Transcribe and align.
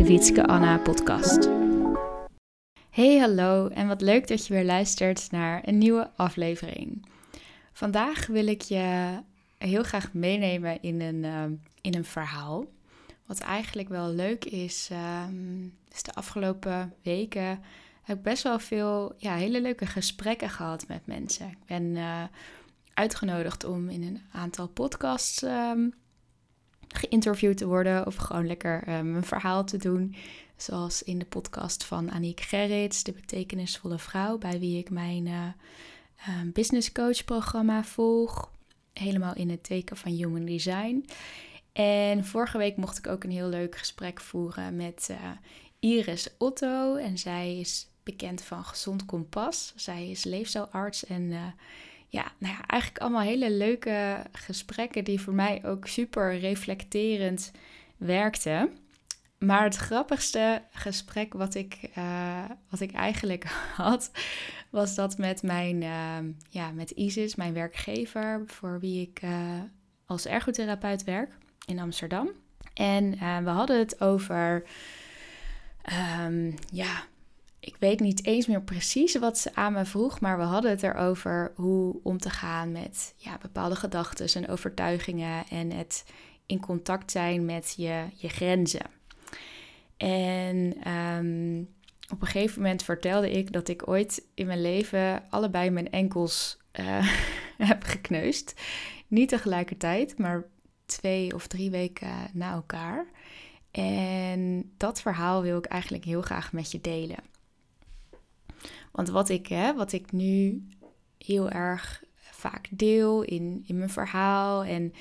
de 0.00 0.06
Wietske 0.06 0.46
Anna 0.46 0.78
podcast. 0.78 1.48
Hey 2.90 3.18
hallo 3.18 3.68
en 3.68 3.86
wat 3.86 4.00
leuk 4.00 4.28
dat 4.28 4.46
je 4.46 4.54
weer 4.54 4.64
luistert 4.64 5.30
naar 5.30 5.68
een 5.68 5.78
nieuwe 5.78 6.10
aflevering. 6.16 7.06
Vandaag 7.72 8.26
wil 8.26 8.46
ik 8.46 8.62
je 8.62 9.14
heel 9.58 9.82
graag 9.82 10.12
meenemen 10.12 10.82
in 10.82 11.00
een, 11.00 11.24
uh, 11.24 11.44
in 11.80 11.94
een 11.94 12.04
verhaal. 12.04 12.64
Wat 13.26 13.40
eigenlijk 13.40 13.88
wel 13.88 14.08
leuk 14.08 14.44
is, 14.44 14.90
is 15.92 16.02
de 16.02 16.14
afgelopen 16.14 16.94
weken 17.02 17.60
heb 18.02 18.16
ik 18.16 18.22
best 18.22 18.42
wel 18.42 18.58
veel 18.58 19.14
ja, 19.16 19.34
hele 19.34 19.60
leuke 19.60 19.86
gesprekken 19.86 20.50
gehad 20.50 20.88
met 20.88 21.06
mensen. 21.06 21.48
Ik 21.48 21.66
ben 21.66 21.82
uh, 21.82 22.22
uitgenodigd 22.94 23.64
om 23.64 23.88
in 23.88 24.02
een 24.02 24.22
aantal 24.32 24.68
podcasts 24.68 25.42
um, 25.42 25.94
geïnterviewd 26.94 27.56
te 27.56 27.66
worden 27.66 28.06
of 28.06 28.16
gewoon 28.16 28.46
lekker 28.46 28.88
um, 28.88 29.16
een 29.16 29.24
verhaal 29.24 29.64
te 29.64 29.76
doen. 29.76 30.14
Zoals 30.56 31.02
in 31.02 31.18
de 31.18 31.24
podcast 31.24 31.84
van 31.84 32.10
Aniek 32.10 32.40
Gerrits, 32.40 33.02
de 33.02 33.12
betekenisvolle 33.12 33.98
vrouw, 33.98 34.38
bij 34.38 34.58
wie 34.58 34.78
ik 34.78 34.90
mijn 34.90 35.26
uh, 35.26 35.48
business 36.52 36.92
coach 36.92 37.24
programma 37.24 37.84
volg. 37.84 38.50
Helemaal 38.92 39.34
in 39.34 39.50
het 39.50 39.62
teken 39.62 39.96
van 39.96 40.12
human 40.12 40.44
design. 40.44 41.04
En 41.72 42.24
vorige 42.24 42.58
week 42.58 42.76
mocht 42.76 42.98
ik 42.98 43.06
ook 43.06 43.24
een 43.24 43.30
heel 43.30 43.48
leuk 43.48 43.76
gesprek 43.76 44.20
voeren 44.20 44.76
met 44.76 45.08
uh, 45.10 45.16
Iris 45.78 46.28
Otto. 46.38 46.96
En 46.96 47.18
zij 47.18 47.58
is 47.58 47.86
bekend 48.02 48.42
van 48.42 48.64
Gezond 48.64 49.04
Kompas. 49.04 49.72
Zij 49.76 50.10
is 50.10 50.24
leefstijlarts 50.24 51.06
en 51.06 51.22
uh, 51.22 51.42
ja, 52.10 52.32
nou 52.38 52.54
ja, 52.54 52.66
eigenlijk 52.66 53.02
allemaal 53.02 53.20
hele 53.20 53.50
leuke 53.50 54.22
gesprekken 54.32 55.04
die 55.04 55.20
voor 55.20 55.34
mij 55.34 55.64
ook 55.64 55.86
super 55.86 56.38
reflecterend 56.38 57.52
werkten. 57.96 58.78
Maar 59.38 59.64
het 59.64 59.76
grappigste 59.76 60.62
gesprek 60.70 61.32
wat 61.32 61.54
ik, 61.54 61.78
uh, 61.98 62.44
wat 62.68 62.80
ik 62.80 62.92
eigenlijk 62.92 63.44
had, 63.76 64.10
was 64.70 64.94
dat 64.94 65.18
met 65.18 65.42
mijn, 65.42 65.82
uh, 65.82 66.32
ja, 66.48 66.70
met 66.70 66.90
Isis, 66.90 67.34
mijn 67.34 67.54
werkgever, 67.54 68.42
voor 68.46 68.80
wie 68.80 69.00
ik 69.00 69.22
uh, 69.22 69.60
als 70.06 70.26
ergotherapeut 70.26 71.04
werk 71.04 71.30
in 71.66 71.78
Amsterdam. 71.78 72.28
En 72.74 73.10
we 73.44 73.50
hadden 73.50 73.78
het 73.78 74.00
over, 74.00 74.64
um, 76.22 76.54
ja, 76.72 77.04
ik 77.60 77.76
weet 77.78 78.00
niet 78.00 78.24
eens 78.24 78.46
meer 78.46 78.62
precies 78.62 79.18
wat 79.18 79.38
ze 79.38 79.54
aan 79.54 79.72
me 79.72 79.84
vroeg, 79.84 80.20
maar 80.20 80.38
we 80.38 80.44
hadden 80.44 80.70
het 80.70 80.82
erover 80.82 81.52
hoe 81.54 82.00
om 82.02 82.18
te 82.18 82.30
gaan 82.30 82.72
met 82.72 83.14
ja, 83.16 83.38
bepaalde 83.42 83.76
gedachten 83.76 84.42
en 84.42 84.48
overtuigingen 84.48 85.44
en 85.48 85.70
het 85.70 86.04
in 86.46 86.60
contact 86.60 87.10
zijn 87.10 87.44
met 87.44 87.74
je, 87.76 88.04
je 88.14 88.28
grenzen. 88.28 88.86
En 89.96 90.88
um, 90.92 91.68
op 92.12 92.20
een 92.20 92.26
gegeven 92.26 92.62
moment 92.62 92.82
vertelde 92.82 93.30
ik 93.30 93.52
dat 93.52 93.68
ik 93.68 93.88
ooit 93.88 94.24
in 94.34 94.46
mijn 94.46 94.60
leven 94.60 95.22
allebei 95.30 95.70
mijn 95.70 95.90
enkels 95.90 96.58
uh, 96.80 97.08
heb 97.70 97.82
gekneusd. 97.82 98.60
Niet 99.06 99.28
tegelijkertijd, 99.28 100.18
maar 100.18 100.44
twee 100.86 101.34
of 101.34 101.46
drie 101.46 101.70
weken 101.70 102.30
na 102.32 102.52
elkaar. 102.52 103.06
En 103.70 104.72
dat 104.76 105.00
verhaal 105.00 105.42
wil 105.42 105.58
ik 105.58 105.64
eigenlijk 105.64 106.04
heel 106.04 106.22
graag 106.22 106.52
met 106.52 106.70
je 106.70 106.80
delen. 106.80 107.18
Want 108.90 109.08
wat 109.08 109.28
ik, 109.28 109.46
hè, 109.46 109.74
wat 109.74 109.92
ik 109.92 110.12
nu 110.12 110.62
heel 111.18 111.50
erg 111.50 112.02
vaak 112.14 112.68
deel 112.70 113.22
in, 113.22 113.64
in 113.66 113.78
mijn 113.78 113.90
verhaal. 113.90 114.64
En 114.64 114.92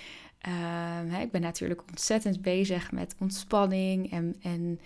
hè, 1.09 1.22
ik 1.22 1.31
ben 1.31 1.41
natuurlijk 1.41 1.81
ontzettend 1.89 2.41
bezig 2.41 2.91
met 2.91 3.16
ontspanning 3.19 4.11
en, 4.11 4.35
en 4.41 4.79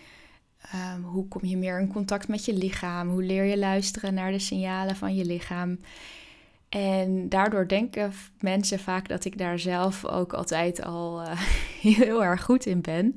um, 0.95 1.03
hoe 1.03 1.27
kom 1.27 1.45
je 1.45 1.57
meer 1.57 1.79
in 1.79 1.87
contact 1.87 2.27
met 2.27 2.45
je 2.45 2.53
lichaam? 2.53 3.09
Hoe 3.09 3.23
leer 3.23 3.43
je 3.43 3.57
luisteren 3.57 4.13
naar 4.13 4.31
de 4.31 4.39
signalen 4.39 4.95
van 4.95 5.15
je 5.15 5.25
lichaam? 5.25 5.79
En 6.69 7.29
daardoor 7.29 7.67
denken 7.67 8.13
mensen 8.39 8.79
vaak 8.79 9.07
dat 9.07 9.25
ik 9.25 9.37
daar 9.37 9.59
zelf 9.59 10.05
ook 10.05 10.33
altijd 10.33 10.83
al 10.83 11.21
uh, 11.21 11.31
heel 11.81 12.23
erg 12.23 12.43
goed 12.43 12.65
in 12.65 12.81
ben. 12.81 13.15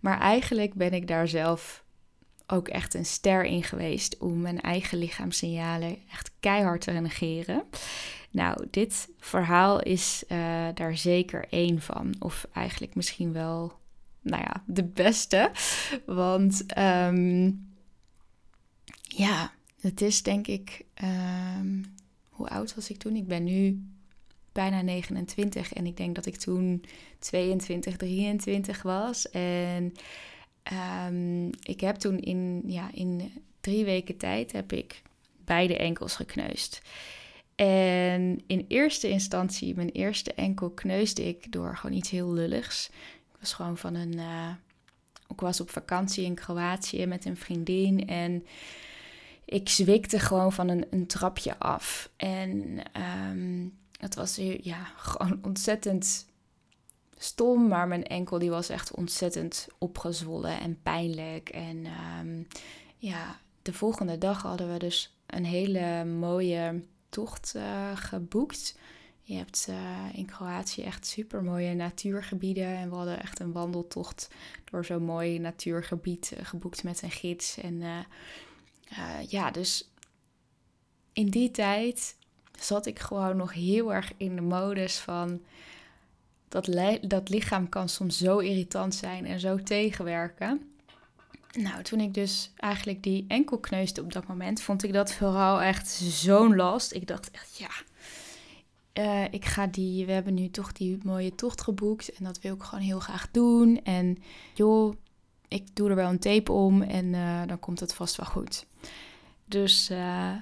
Maar 0.00 0.20
eigenlijk 0.20 0.74
ben 0.74 0.92
ik 0.92 1.08
daar 1.08 1.28
zelf 1.28 1.83
ook 2.46 2.68
echt 2.68 2.94
een 2.94 3.06
ster 3.06 3.44
in 3.44 3.62
geweest 3.62 4.18
om 4.18 4.40
mijn 4.40 4.60
eigen 4.60 4.98
lichaamssignalen 4.98 5.96
echt 6.12 6.30
keihard 6.40 6.80
te 6.80 6.90
negeren. 6.90 7.62
Nou, 8.30 8.66
dit 8.70 9.08
verhaal 9.18 9.80
is 9.82 10.24
uh, 10.28 10.68
daar 10.74 10.96
zeker 10.96 11.46
één 11.50 11.80
van. 11.80 12.14
Of 12.18 12.46
eigenlijk 12.52 12.94
misschien 12.94 13.32
wel, 13.32 13.72
nou 14.20 14.42
ja, 14.42 14.62
de 14.66 14.84
beste. 14.84 15.50
Want 16.06 16.64
um, 16.78 17.68
ja, 19.02 19.52
het 19.80 20.00
is 20.00 20.22
denk 20.22 20.46
ik. 20.46 20.84
Um, 21.02 21.94
hoe 22.28 22.48
oud 22.48 22.74
was 22.74 22.90
ik 22.90 22.98
toen? 22.98 23.16
Ik 23.16 23.26
ben 23.26 23.44
nu 23.44 23.84
bijna 24.52 24.82
29 24.82 25.72
en 25.72 25.86
ik 25.86 25.96
denk 25.96 26.14
dat 26.14 26.26
ik 26.26 26.36
toen 26.36 26.84
22, 27.18 27.96
23 27.96 28.82
was. 28.82 29.30
En 29.30 29.92
Um, 30.72 31.50
ik 31.62 31.80
heb 31.80 31.96
toen 31.96 32.18
in, 32.18 32.62
ja, 32.66 32.90
in 32.92 33.32
drie 33.60 33.84
weken 33.84 34.16
tijd 34.16 34.52
heb 34.52 34.72
ik 34.72 35.02
beide 35.44 35.76
enkels 35.76 36.16
gekneusd. 36.16 36.82
En 37.54 38.42
in 38.46 38.64
eerste 38.68 39.08
instantie, 39.08 39.74
mijn 39.74 39.90
eerste 39.90 40.34
enkel 40.34 40.70
kneusde 40.70 41.28
ik 41.28 41.52
door 41.52 41.76
gewoon 41.76 41.96
iets 41.96 42.10
heel 42.10 42.32
lulligs. 42.32 42.88
Ik 43.32 43.40
was 43.40 43.52
gewoon 43.52 43.78
van 43.78 43.94
een. 43.94 44.12
Uh, 44.12 44.50
ik 45.28 45.40
was 45.40 45.60
op 45.60 45.70
vakantie 45.70 46.24
in 46.24 46.34
Kroatië 46.34 47.06
met 47.06 47.24
een 47.24 47.36
vriendin 47.36 48.08
en 48.08 48.46
ik 49.44 49.68
zwikte 49.68 50.18
gewoon 50.18 50.52
van 50.52 50.68
een, 50.68 50.86
een 50.90 51.06
trapje 51.06 51.58
af. 51.58 52.10
En 52.16 52.78
um, 53.30 53.78
het 53.98 54.14
was 54.14 54.36
ja, 54.60 54.84
gewoon 54.96 55.38
ontzettend 55.42 56.26
stom, 57.24 57.68
maar 57.68 57.88
mijn 57.88 58.04
enkel 58.04 58.38
die 58.38 58.50
was 58.50 58.68
echt 58.68 58.94
ontzettend 58.94 59.66
opgezwollen 59.78 60.60
en 60.60 60.82
pijnlijk. 60.82 61.48
En 61.48 61.86
um, 62.20 62.46
ja, 62.96 63.40
de 63.62 63.72
volgende 63.72 64.18
dag 64.18 64.42
hadden 64.42 64.72
we 64.72 64.78
dus 64.78 65.16
een 65.26 65.44
hele 65.44 66.04
mooie 66.04 66.82
tocht 67.08 67.52
uh, 67.56 67.96
geboekt. 67.96 68.78
Je 69.22 69.34
hebt 69.34 69.66
uh, 69.70 69.76
in 70.12 70.26
Kroatië 70.26 70.82
echt 70.82 71.06
super 71.06 71.42
mooie 71.42 71.74
natuurgebieden. 71.74 72.76
En 72.76 72.90
we 72.90 72.96
hadden 72.96 73.20
echt 73.20 73.40
een 73.40 73.52
wandeltocht 73.52 74.28
door 74.70 74.84
zo'n 74.84 75.04
mooi 75.04 75.38
natuurgebied 75.38 76.32
uh, 76.34 76.44
geboekt 76.44 76.82
met 76.82 77.02
een 77.02 77.10
gids. 77.10 77.58
En 77.58 77.82
ja, 79.28 79.50
dus 79.50 79.90
in 81.12 81.30
die 81.30 81.50
tijd 81.50 82.16
zat 82.58 82.86
ik 82.86 82.98
gewoon 82.98 83.36
nog 83.36 83.52
heel 83.52 83.94
erg 83.94 84.12
in 84.16 84.34
de 84.34 84.42
modus 84.42 84.98
van 84.98 85.40
dat, 86.62 87.00
dat 87.10 87.28
lichaam 87.28 87.68
kan 87.68 87.88
soms 87.88 88.18
zo 88.18 88.38
irritant 88.38 88.94
zijn 88.94 89.26
en 89.26 89.40
zo 89.40 89.56
tegenwerken. 89.56 90.60
Nou, 91.52 91.82
toen 91.82 92.00
ik 92.00 92.14
dus 92.14 92.52
eigenlijk 92.56 93.02
die 93.02 93.24
enkel 93.28 93.58
kneusde 93.58 94.02
op 94.02 94.12
dat 94.12 94.26
moment, 94.26 94.62
vond 94.62 94.82
ik 94.82 94.92
dat 94.92 95.12
vooral 95.12 95.62
echt 95.62 95.88
zo'n 95.88 96.56
last. 96.56 96.92
Ik 96.92 97.06
dacht 97.06 97.30
echt, 97.30 97.56
ja, 97.56 97.70
uh, 99.04 99.24
ik 99.32 99.44
ga 99.44 99.66
die, 99.66 100.06
we 100.06 100.12
hebben 100.12 100.34
nu 100.34 100.50
toch 100.50 100.72
die 100.72 100.98
mooie 101.02 101.34
tocht 101.34 101.60
geboekt 101.60 102.12
en 102.12 102.24
dat 102.24 102.40
wil 102.40 102.54
ik 102.54 102.62
gewoon 102.62 102.84
heel 102.84 103.00
graag 103.00 103.30
doen. 103.30 103.82
En 103.82 104.16
joh, 104.54 104.94
ik 105.48 105.76
doe 105.76 105.88
er 105.88 105.96
wel 105.96 106.10
een 106.10 106.18
tape 106.18 106.52
om 106.52 106.82
en 106.82 107.04
uh, 107.04 107.42
dan 107.46 107.58
komt 107.58 107.80
het 107.80 107.94
vast 107.94 108.16
wel 108.16 108.26
goed. 108.26 108.66
Dus 109.44 109.90
uh, 109.90 110.32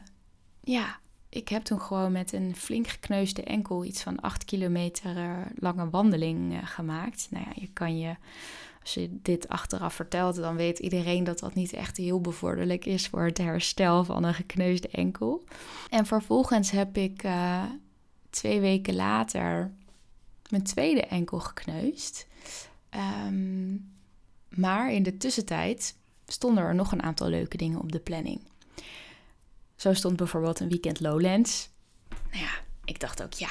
ja, 0.60 1.00
ik 1.32 1.48
heb 1.48 1.62
toen 1.62 1.80
gewoon 1.80 2.12
met 2.12 2.32
een 2.32 2.56
flink 2.56 2.88
gekneusde 2.88 3.42
enkel 3.42 3.84
iets 3.84 4.02
van 4.02 4.20
8 4.20 4.44
kilometer 4.44 5.16
uh, 5.16 5.36
lange 5.54 5.90
wandeling 5.90 6.52
uh, 6.52 6.58
gemaakt. 6.64 7.26
Nou 7.30 7.44
ja, 7.44 7.52
je 7.54 7.68
kan 7.72 7.98
je, 7.98 8.16
als 8.82 8.94
je 8.94 9.08
dit 9.22 9.48
achteraf 9.48 9.94
vertelt, 9.94 10.36
dan 10.36 10.56
weet 10.56 10.78
iedereen 10.78 11.24
dat 11.24 11.38
dat 11.38 11.54
niet 11.54 11.72
echt 11.72 11.96
heel 11.96 12.20
bevorderlijk 12.20 12.84
is 12.84 13.08
voor 13.08 13.24
het 13.24 13.38
herstel 13.38 14.04
van 14.04 14.24
een 14.24 14.34
gekneusde 14.34 14.88
enkel. 14.88 15.44
En 15.90 16.06
vervolgens 16.06 16.70
heb 16.70 16.96
ik 16.96 17.24
uh, 17.24 17.62
twee 18.30 18.60
weken 18.60 18.94
later 18.94 19.70
mijn 20.48 20.62
tweede 20.62 21.02
enkel 21.02 21.38
gekneusd. 21.40 22.26
Um, 23.26 23.92
maar 24.48 24.92
in 24.92 25.02
de 25.02 25.16
tussentijd 25.16 25.96
stonden 26.26 26.64
er 26.64 26.74
nog 26.74 26.92
een 26.92 27.02
aantal 27.02 27.28
leuke 27.28 27.56
dingen 27.56 27.80
op 27.80 27.92
de 27.92 28.00
planning. 28.00 28.40
Zo 29.82 29.92
stond 29.92 30.16
bijvoorbeeld 30.16 30.60
een 30.60 30.68
weekend 30.68 31.00
Lowlands. 31.00 31.70
Nou 32.30 32.44
ja, 32.44 32.50
ik 32.84 33.00
dacht 33.00 33.22
ook, 33.22 33.32
ja, 33.32 33.48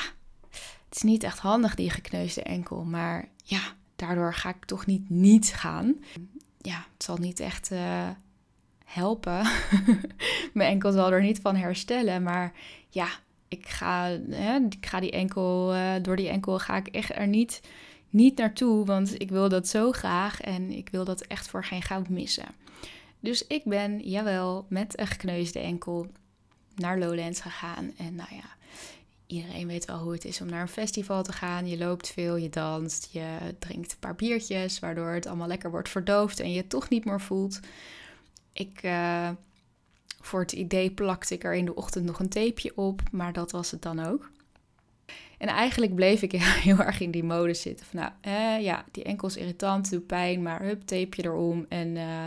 het 0.50 0.96
is 0.96 1.02
niet 1.02 1.24
echt 1.24 1.40
handig 1.40 1.76
die 1.76 1.90
gekneusde 1.90 2.44
enkel, 2.44 2.84
maar 2.84 3.30
ja, 3.44 3.60
daardoor 3.96 4.34
ga 4.34 4.50
ik 4.50 4.66
toch 4.66 4.86
niet 4.86 5.10
niet 5.10 5.54
gaan. 5.54 5.96
Ja, 6.58 6.86
het 6.94 7.04
zal 7.04 7.18
niet 7.18 7.40
echt 7.40 7.72
uh, 7.72 8.10
helpen. 8.86 9.48
Mijn 10.54 10.72
enkel 10.72 10.92
zal 10.92 11.12
er 11.12 11.22
niet 11.22 11.40
van 11.40 11.56
herstellen, 11.56 12.24
maar 12.24 12.54
ja, 12.90 13.08
ik 13.48 13.68
ga, 13.68 14.20
hè, 14.30 14.60
ik 14.70 14.86
ga 14.86 15.00
die 15.00 15.12
enkel, 15.12 15.76
uh, 15.76 15.94
door 16.02 16.16
die 16.16 16.30
enkel 16.30 16.60
ga 16.60 16.78
ik 16.78 16.88
echt 16.88 17.16
er 17.16 17.28
niet, 17.28 17.62
niet 18.10 18.38
naartoe, 18.38 18.86
want 18.86 19.22
ik 19.22 19.30
wil 19.30 19.50
dat 19.50 19.68
zo 19.68 19.92
graag 19.92 20.42
en 20.42 20.70
ik 20.70 20.90
wil 20.90 21.06
dat 21.06 21.22
echt 21.22 21.48
voor 21.48 21.64
geen 21.64 21.82
goud 21.82 22.10
missen. 22.10 22.48
Dus 23.20 23.48
ik 23.48 23.64
ben, 23.64 24.00
jawel, 24.00 24.66
met 24.70 25.00
een 25.00 25.08
gekneusde 25.08 25.60
enkel 25.60 26.08
naar 26.82 27.00
Lowlands 27.00 27.42
gegaan. 27.42 27.94
En 27.98 28.16
nou 28.16 28.30
ja, 28.36 28.56
iedereen 29.28 29.68
weet 29.68 29.86
wel 29.86 29.98
hoe 29.98 30.12
het 30.12 30.26
is 30.26 30.42
om 30.42 30.50
naar 30.50 30.62
een 30.62 30.68
festival 30.68 31.24
te 31.24 31.34
gaan. 31.34 31.68
Je 31.68 31.78
loopt 31.78 32.10
veel, 32.10 32.36
je 32.36 32.50
danst, 32.50 33.10
je 33.12 33.38
drinkt 33.60 33.92
een 33.92 34.00
paar 34.00 34.16
biertjes, 34.16 34.80
waardoor 34.80 35.10
het 35.10 35.26
allemaal 35.26 35.48
lekker 35.48 35.72
wordt 35.72 35.90
verdoofd 35.90 36.40
en 36.40 36.52
je 36.52 36.68
toch 36.68 36.90
niet 36.90 37.06
meer 37.06 37.22
voelt. 37.22 37.60
Ik, 38.54 38.84
uh, 38.84 39.30
voor 40.22 40.40
het 40.40 40.52
idee 40.52 40.92
plakte 40.92 41.34
ik 41.34 41.44
er 41.44 41.54
in 41.54 41.66
de 41.66 41.76
ochtend 41.76 42.06
nog 42.06 42.20
een 42.20 42.30
tapeje 42.30 42.78
op, 42.78 43.02
maar 43.12 43.34
dat 43.34 43.52
was 43.52 43.72
het 43.72 43.82
dan 43.82 44.06
ook. 44.06 44.30
En 45.38 45.48
eigenlijk 45.48 45.96
bleef 45.96 46.22
ik 46.22 46.32
heel 46.68 46.80
erg 46.80 47.00
in 47.00 47.12
die 47.12 47.24
mode 47.24 47.54
zitten. 47.54 47.86
Van 47.86 48.00
nou, 48.00 48.12
eh, 48.22 48.64
ja, 48.64 48.86
die 48.92 49.04
enkels 49.04 49.38
irritant, 49.38 49.90
doet 49.90 50.08
pijn, 50.08 50.42
maar 50.42 50.62
hup, 50.62 50.82
tapeje 50.82 51.24
erom. 51.24 51.66
En 51.70 51.96
uh, 51.96 52.26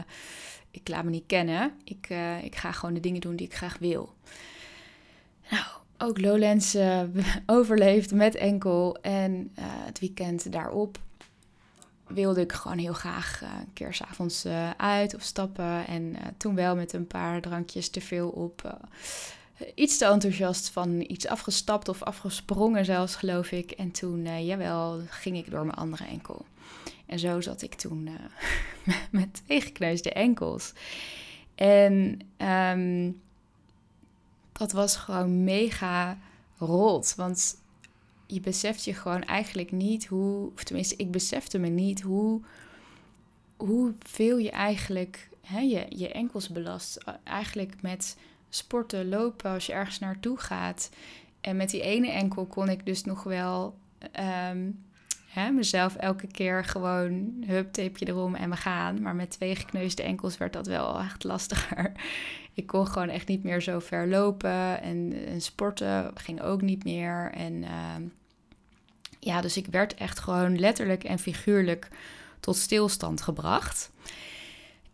ik 0.74 0.88
laat 0.88 1.04
me 1.04 1.10
niet 1.10 1.26
kennen. 1.26 1.72
Ik, 1.84 2.06
uh, 2.10 2.44
ik 2.44 2.56
ga 2.56 2.72
gewoon 2.72 2.94
de 2.94 3.00
dingen 3.00 3.20
doen 3.20 3.36
die 3.36 3.46
ik 3.46 3.54
graag 3.54 3.78
wil. 3.78 4.14
Nou, 5.50 5.64
ook 5.98 6.20
Lowlands 6.20 6.74
uh, 6.74 7.00
overleefd 7.46 8.12
met 8.12 8.34
enkel. 8.34 8.96
En 9.00 9.32
uh, 9.58 9.64
het 9.66 9.98
weekend 9.98 10.52
daarop 10.52 10.98
wilde 12.06 12.40
ik 12.40 12.52
gewoon 12.52 12.78
heel 12.78 12.92
graag 12.92 13.40
een 13.42 13.72
keer 13.72 13.94
s'avonds 13.94 14.46
uit 14.76 15.14
of 15.14 15.22
stappen. 15.22 15.86
En 15.86 16.16
toen 16.36 16.54
wel 16.54 16.76
met 16.76 16.92
een 16.92 17.06
paar 17.06 17.40
drankjes 17.40 17.88
te 17.90 18.00
veel 18.00 18.28
op. 18.28 18.78
iets 19.74 19.98
te 19.98 20.04
enthousiast 20.04 20.70
van 20.70 21.00
iets 21.00 21.26
afgestapt 21.26 21.88
of 21.88 22.02
afgesprongen 22.02 22.84
zelfs, 22.84 23.16
geloof 23.16 23.50
ik. 23.50 23.70
En 23.70 23.90
toen, 23.90 24.44
jawel, 24.44 25.00
ging 25.08 25.36
ik 25.36 25.50
door 25.50 25.64
mijn 25.64 25.78
andere 25.78 26.04
enkel. 26.04 26.44
En 27.06 27.18
zo 27.18 27.40
zat 27.40 27.62
ik 27.62 27.74
toen 27.74 28.06
uh, 28.06 28.94
met 29.10 29.42
twee 29.46 30.12
enkels. 30.12 30.72
En 31.54 32.18
um, 32.76 33.20
dat 34.52 34.72
was 34.72 34.96
gewoon 34.96 35.44
mega 35.44 36.18
rot. 36.58 37.14
Want 37.14 37.62
je 38.26 38.40
beseft 38.40 38.84
je 38.84 38.94
gewoon 38.94 39.22
eigenlijk 39.22 39.72
niet 39.72 40.06
hoe, 40.06 40.50
of 40.54 40.64
tenminste, 40.64 40.96
ik 40.96 41.10
besefte 41.10 41.58
me 41.58 41.68
niet 41.68 42.00
hoe, 42.00 42.40
hoeveel 43.56 44.38
je 44.38 44.50
eigenlijk 44.50 45.28
hè, 45.40 45.60
je, 45.60 45.86
je 45.88 46.12
enkels 46.12 46.48
belast. 46.48 47.04
Eigenlijk 47.24 47.82
met 47.82 48.16
sporten, 48.48 49.08
lopen, 49.08 49.50
als 49.50 49.66
je 49.66 49.72
ergens 49.72 49.98
naartoe 49.98 50.38
gaat. 50.38 50.90
En 51.40 51.56
met 51.56 51.70
die 51.70 51.82
ene 51.82 52.10
enkel 52.10 52.46
kon 52.46 52.68
ik 52.68 52.86
dus 52.86 53.04
nog 53.04 53.22
wel 53.22 53.74
um, 54.48 54.84
hè, 55.34 55.50
mezelf 55.50 55.96
elke 55.96 56.26
keer 56.26 56.64
gewoon 56.64 57.44
hup, 57.46 57.72
tapeje 57.72 58.06
erom 58.06 58.34
en 58.34 58.50
we 58.50 58.56
gaan. 58.56 59.02
Maar 59.02 59.14
met 59.14 59.30
twee 59.30 59.56
gekneusde 59.56 60.02
enkels 60.02 60.38
werd 60.38 60.52
dat 60.52 60.66
wel 60.66 60.98
echt 60.98 61.24
lastiger. 61.24 61.92
Ik 62.54 62.66
kon 62.66 62.86
gewoon 62.86 63.08
echt 63.08 63.28
niet 63.28 63.44
meer 63.44 63.62
zo 63.62 63.78
ver 63.78 64.08
lopen 64.08 64.82
en, 64.82 65.26
en 65.26 65.40
sporten 65.40 66.10
ging 66.14 66.42
ook 66.42 66.62
niet 66.62 66.84
meer. 66.84 67.30
En 67.32 67.62
uh, 67.62 67.94
ja, 69.20 69.40
dus 69.40 69.56
ik 69.56 69.66
werd 69.66 69.94
echt 69.94 70.18
gewoon 70.18 70.58
letterlijk 70.58 71.04
en 71.04 71.18
figuurlijk 71.18 71.88
tot 72.40 72.56
stilstand 72.56 73.22
gebracht. 73.22 73.90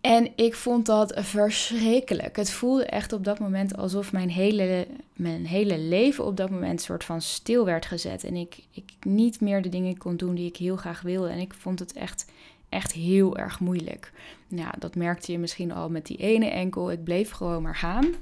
En 0.00 0.28
ik 0.36 0.54
vond 0.54 0.86
dat 0.86 1.12
verschrikkelijk. 1.16 2.36
Het 2.36 2.50
voelde 2.50 2.84
echt 2.84 3.12
op 3.12 3.24
dat 3.24 3.38
moment 3.38 3.76
alsof 3.76 4.12
mijn 4.12 4.30
hele, 4.30 4.86
mijn 5.12 5.46
hele 5.46 5.78
leven 5.78 6.24
op 6.24 6.36
dat 6.36 6.50
moment 6.50 6.80
soort 6.80 7.04
van 7.04 7.20
stil 7.20 7.64
werd 7.64 7.86
gezet. 7.86 8.24
En 8.24 8.36
ik, 8.36 8.58
ik 8.70 8.92
niet 9.00 9.40
meer 9.40 9.62
de 9.62 9.68
dingen 9.68 9.98
kon 9.98 10.16
doen 10.16 10.34
die 10.34 10.46
ik 10.46 10.56
heel 10.56 10.76
graag 10.76 11.00
wilde. 11.00 11.28
En 11.28 11.38
ik 11.38 11.54
vond 11.54 11.78
het 11.78 11.92
echt, 11.92 12.30
echt 12.68 12.92
heel 12.92 13.36
erg 13.36 13.60
moeilijk. 13.60 14.12
Ja, 14.48 14.74
dat 14.78 14.94
merkte 14.94 15.32
je 15.32 15.38
misschien 15.38 15.72
al 15.72 15.90
met 15.90 16.06
die 16.06 16.16
ene 16.16 16.46
enkel. 16.46 16.90
Ik 16.90 17.04
bleef 17.04 17.30
gewoon 17.30 17.62
maar 17.62 17.76
gaan. 17.76 18.14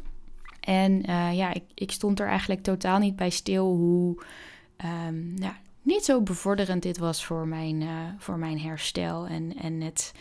En 0.61 1.11
uh, 1.11 1.37
ja, 1.37 1.55
ik, 1.55 1.65
ik 1.75 1.91
stond 1.91 2.21
er 2.21 2.29
eigenlijk 2.29 2.63
totaal 2.63 2.99
niet 2.99 3.17
bij 3.17 3.31
stil 3.31 3.67
hoe 3.67 4.23
um, 5.09 5.35
ja, 5.37 5.57
niet 5.83 6.05
zo 6.05 6.21
bevorderend 6.21 6.83
dit 6.83 6.99
was 6.99 7.25
voor 7.25 7.47
mijn, 7.47 7.81
uh, 7.81 7.89
voor 8.19 8.39
mijn 8.39 8.61
herstel. 8.61 9.27
En, 9.27 9.57
en 9.57 9.81
het 9.81 10.13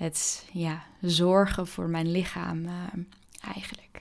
het 0.00 0.46
ja, 0.52 0.84
zorgen 1.00 1.66
voor 1.66 1.88
mijn 1.88 2.10
lichaam 2.10 2.64
uh, 2.64 2.72
eigenlijk. 3.54 4.00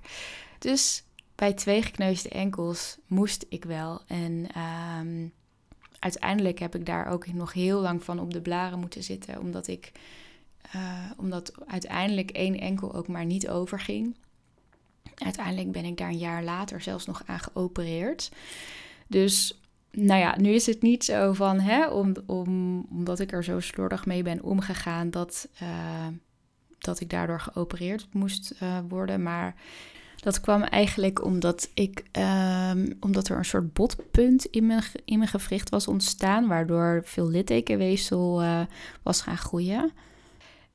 Dus 0.60 1.04
bij 1.36 1.54
twee 1.54 1.82
gekneusde 1.82 2.30
enkels 2.30 2.98
moest 3.08 3.46
ik 3.50 3.66
wel. 3.66 4.02
En 4.08 4.48
um, 5.00 5.32
uiteindelijk 6.00 6.60
heb 6.60 6.76
ik 6.76 6.86
daar 6.86 7.08
ook 7.08 7.34
nog 7.34 7.54
heel 7.54 7.82
lang 7.82 8.04
van 8.04 8.20
op 8.20 8.34
de 8.34 8.42
blaren 8.42 8.80
moeten 8.80 9.04
zitten. 9.04 9.40
Omdat 9.40 9.68
ik 9.68 9.92
uh, 10.76 11.12
omdat 11.18 11.54
uiteindelijk 11.68 12.32
één 12.32 12.60
enkel 12.60 12.94
ook 12.94 13.08
maar 13.08 13.26
niet 13.26 13.50
overging. 13.50 14.16
Uiteindelijk 15.16 15.72
ben 15.72 15.86
ik 15.86 15.98
daar 15.98 16.10
een 16.10 16.18
jaar 16.18 16.44
later 16.44 16.82
zelfs 16.82 17.06
nog 17.06 17.24
aan 17.26 17.40
geopereerd. 17.40 18.32
Dus 19.08 19.59
nou 19.92 20.20
ja, 20.20 20.36
nu 20.40 20.50
is 20.50 20.66
het 20.66 20.82
niet 20.82 21.04
zo 21.04 21.34
van, 21.34 21.60
hè, 21.60 21.88
om, 21.88 22.14
om, 22.26 22.80
omdat 22.90 23.20
ik 23.20 23.32
er 23.32 23.44
zo 23.44 23.60
slordig 23.60 24.06
mee 24.06 24.24
ben 24.24 24.44
omgegaan, 24.44 25.10
dat, 25.10 25.50
uh, 25.62 26.08
dat 26.78 27.00
ik 27.00 27.10
daardoor 27.10 27.40
geopereerd 27.40 28.08
moest 28.12 28.54
uh, 28.64 28.78
worden. 28.90 29.24
Maar 29.24 29.56
dat 30.16 30.42
kwam 30.42 30.64
eigenlijk 30.64 31.24
omdat, 31.24 31.70
ik, 31.74 32.04
um, 32.72 32.98
omdat 33.00 33.28
er 33.28 33.38
een 33.38 33.46
soort 33.46 33.74
botpunt 33.74 34.46
in 34.46 34.66
mijn, 34.66 34.84
in 35.06 35.18
mijn 35.18 35.30
gewricht 35.30 35.70
was 35.70 35.88
ontstaan, 35.88 36.48
waardoor 36.48 37.02
veel 37.06 37.28
littekenweefsel 37.28 38.44
uh, 38.44 38.62
was 39.04 39.22
gaan 39.22 39.38
groeien. 39.38 39.92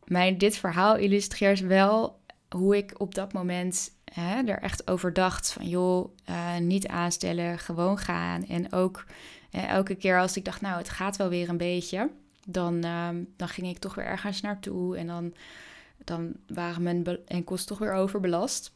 Maar 0.04 0.38
dit 0.38 0.56
verhaal 0.56 0.96
illustreert 0.96 1.60
wel 1.60 2.20
hoe 2.48 2.76
ik 2.76 3.00
op 3.00 3.14
dat 3.14 3.32
moment 3.32 3.90
hè, 4.14 4.42
er 4.42 4.58
echt 4.58 4.88
over 4.88 5.12
dacht 5.12 5.52
van 5.52 5.68
joh, 5.68 6.08
uh, 6.30 6.56
niet 6.56 6.86
aanstellen, 6.86 7.58
gewoon 7.58 7.98
gaan. 7.98 8.46
En 8.46 8.72
ook 8.72 9.04
uh, 9.50 9.68
elke 9.68 9.94
keer 9.94 10.20
als 10.20 10.36
ik 10.36 10.44
dacht, 10.44 10.60
nou 10.60 10.78
het 10.78 10.88
gaat 10.88 11.16
wel 11.16 11.28
weer 11.28 11.48
een 11.48 11.56
beetje, 11.56 12.10
dan, 12.46 12.84
uh, 12.84 13.08
dan 13.36 13.48
ging 13.48 13.66
ik 13.66 13.78
toch 13.78 13.94
weer 13.94 14.04
ergens 14.04 14.40
naartoe 14.40 14.96
en 14.96 15.06
dan, 15.06 15.34
dan 16.04 16.32
waren 16.46 16.82
mijn 16.82 17.06
enkels 17.26 17.64
toch 17.64 17.78
weer 17.78 17.92
overbelast. 17.92 18.72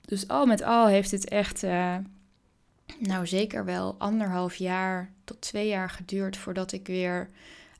Dus 0.00 0.28
al 0.28 0.46
met 0.46 0.62
al 0.62 0.86
heeft 0.86 1.10
het 1.10 1.28
echt, 1.28 1.62
uh, 1.62 1.96
nou 2.98 3.26
zeker 3.26 3.64
wel 3.64 3.94
anderhalf 3.98 4.54
jaar 4.54 5.12
tot 5.24 5.40
twee 5.40 5.68
jaar 5.68 5.90
geduurd 5.90 6.36
voordat 6.36 6.72
ik 6.72 6.86
weer 6.86 7.30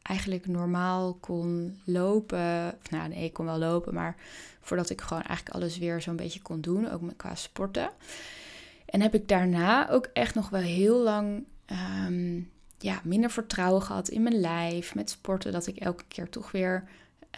eigenlijk 0.03 0.47
normaal 0.47 1.15
kon 1.15 1.81
lopen. 1.85 2.79
Nou, 2.91 3.09
nee, 3.09 3.25
ik 3.25 3.33
kon 3.33 3.45
wel 3.45 3.59
lopen, 3.59 3.95
maar 3.95 4.17
voordat 4.67 4.91
ik 4.91 5.01
gewoon 5.01 5.23
eigenlijk 5.23 5.57
alles 5.57 5.79
weer 5.79 6.01
zo'n 6.01 6.17
beetje 6.17 6.43
kon 6.43 6.61
doen, 6.61 6.91
ook 6.91 7.17
qua 7.17 7.35
sporten. 7.35 7.91
En 8.87 9.01
heb 9.01 9.15
ik 9.15 9.29
daarna 9.29 9.91
ook 9.91 10.09
echt 10.13 10.35
nog 10.35 10.49
wel 10.49 10.61
heel 10.61 11.03
lang 11.03 11.45
um, 12.07 12.51
ja, 12.79 13.01
minder 13.05 13.31
vertrouwen 13.31 13.83
gehad 13.83 14.09
in 14.09 14.23
mijn 14.23 14.41
lijf, 14.41 14.95
met 14.95 15.11
sporten, 15.11 15.53
dat 15.53 15.67
ik 15.67 15.77
elke 15.77 16.05
keer 16.09 16.29
toch 16.29 16.51
weer 16.51 16.89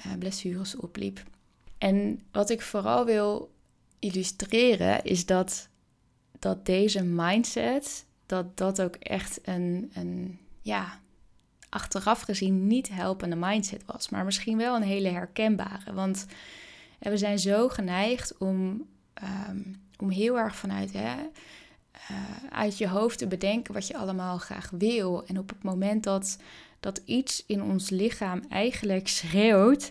uh, 0.06 0.12
blessures 0.18 0.76
opliep. 0.76 1.23
En 1.78 2.23
wat 2.32 2.50
ik 2.50 2.62
vooral 2.62 3.04
wil 3.04 3.50
illustreren 3.99 5.04
is 5.04 5.26
dat, 5.26 5.68
dat 6.38 6.66
deze 6.66 7.02
mindset, 7.02 8.04
dat 8.26 8.56
dat 8.56 8.82
ook 8.82 8.94
echt 8.94 9.38
een, 9.42 9.90
een 9.94 10.38
ja, 10.62 11.00
achteraf 11.68 12.20
gezien 12.20 12.66
niet 12.66 12.88
helpende 12.88 13.37
mindset 13.37 13.82
was, 13.87 14.08
maar 14.08 14.25
misschien 14.25 14.56
wel 14.56 14.76
een 14.76 14.82
hele 14.82 15.08
herkenbare. 15.08 15.92
Want 15.92 16.26
we 16.99 17.17
zijn 17.17 17.38
zo 17.38 17.69
geneigd 17.69 18.38
om, 18.38 18.87
um, 19.49 19.81
om 19.97 20.11
heel 20.11 20.38
erg 20.38 20.57
vanuit 20.57 20.93
hè, 20.93 21.17
uh, 22.11 22.17
uit 22.50 22.78
je 22.78 22.88
hoofd 22.88 23.19
te 23.19 23.26
bedenken 23.26 23.75
wat 23.75 23.87
je 23.87 23.97
allemaal 23.97 24.38
graag 24.38 24.71
wil. 24.71 25.26
En 25.26 25.38
op 25.38 25.49
het 25.49 25.62
moment 25.62 26.05
dat, 26.05 26.38
dat 26.81 27.02
iets 27.05 27.45
in 27.47 27.62
ons 27.62 27.90
lichaam 27.90 28.43
eigenlijk 28.49 29.09
schreeuwt, 29.09 29.90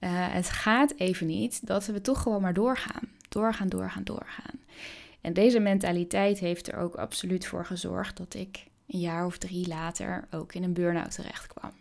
uh, 0.00 0.10
het 0.10 0.50
gaat 0.50 0.94
even 0.96 1.26
niet, 1.26 1.66
dat 1.66 1.86
we 1.86 2.00
toch 2.00 2.22
gewoon 2.22 2.42
maar 2.42 2.54
doorgaan. 2.54 3.08
Doorgaan, 3.28 3.68
doorgaan, 3.68 4.04
doorgaan. 4.04 4.60
En 5.20 5.32
deze 5.32 5.58
mentaliteit 5.58 6.38
heeft 6.38 6.68
er 6.68 6.78
ook 6.78 6.94
absoluut 6.94 7.46
voor 7.46 7.66
gezorgd 7.66 8.16
dat 8.16 8.34
ik 8.34 8.64
een 8.86 8.98
jaar 8.98 9.26
of 9.26 9.38
drie 9.38 9.68
later 9.68 10.28
ook 10.30 10.54
in 10.54 10.62
een 10.62 10.72
burn-out 10.72 11.14
terecht 11.14 11.46
kwam. 11.46 11.72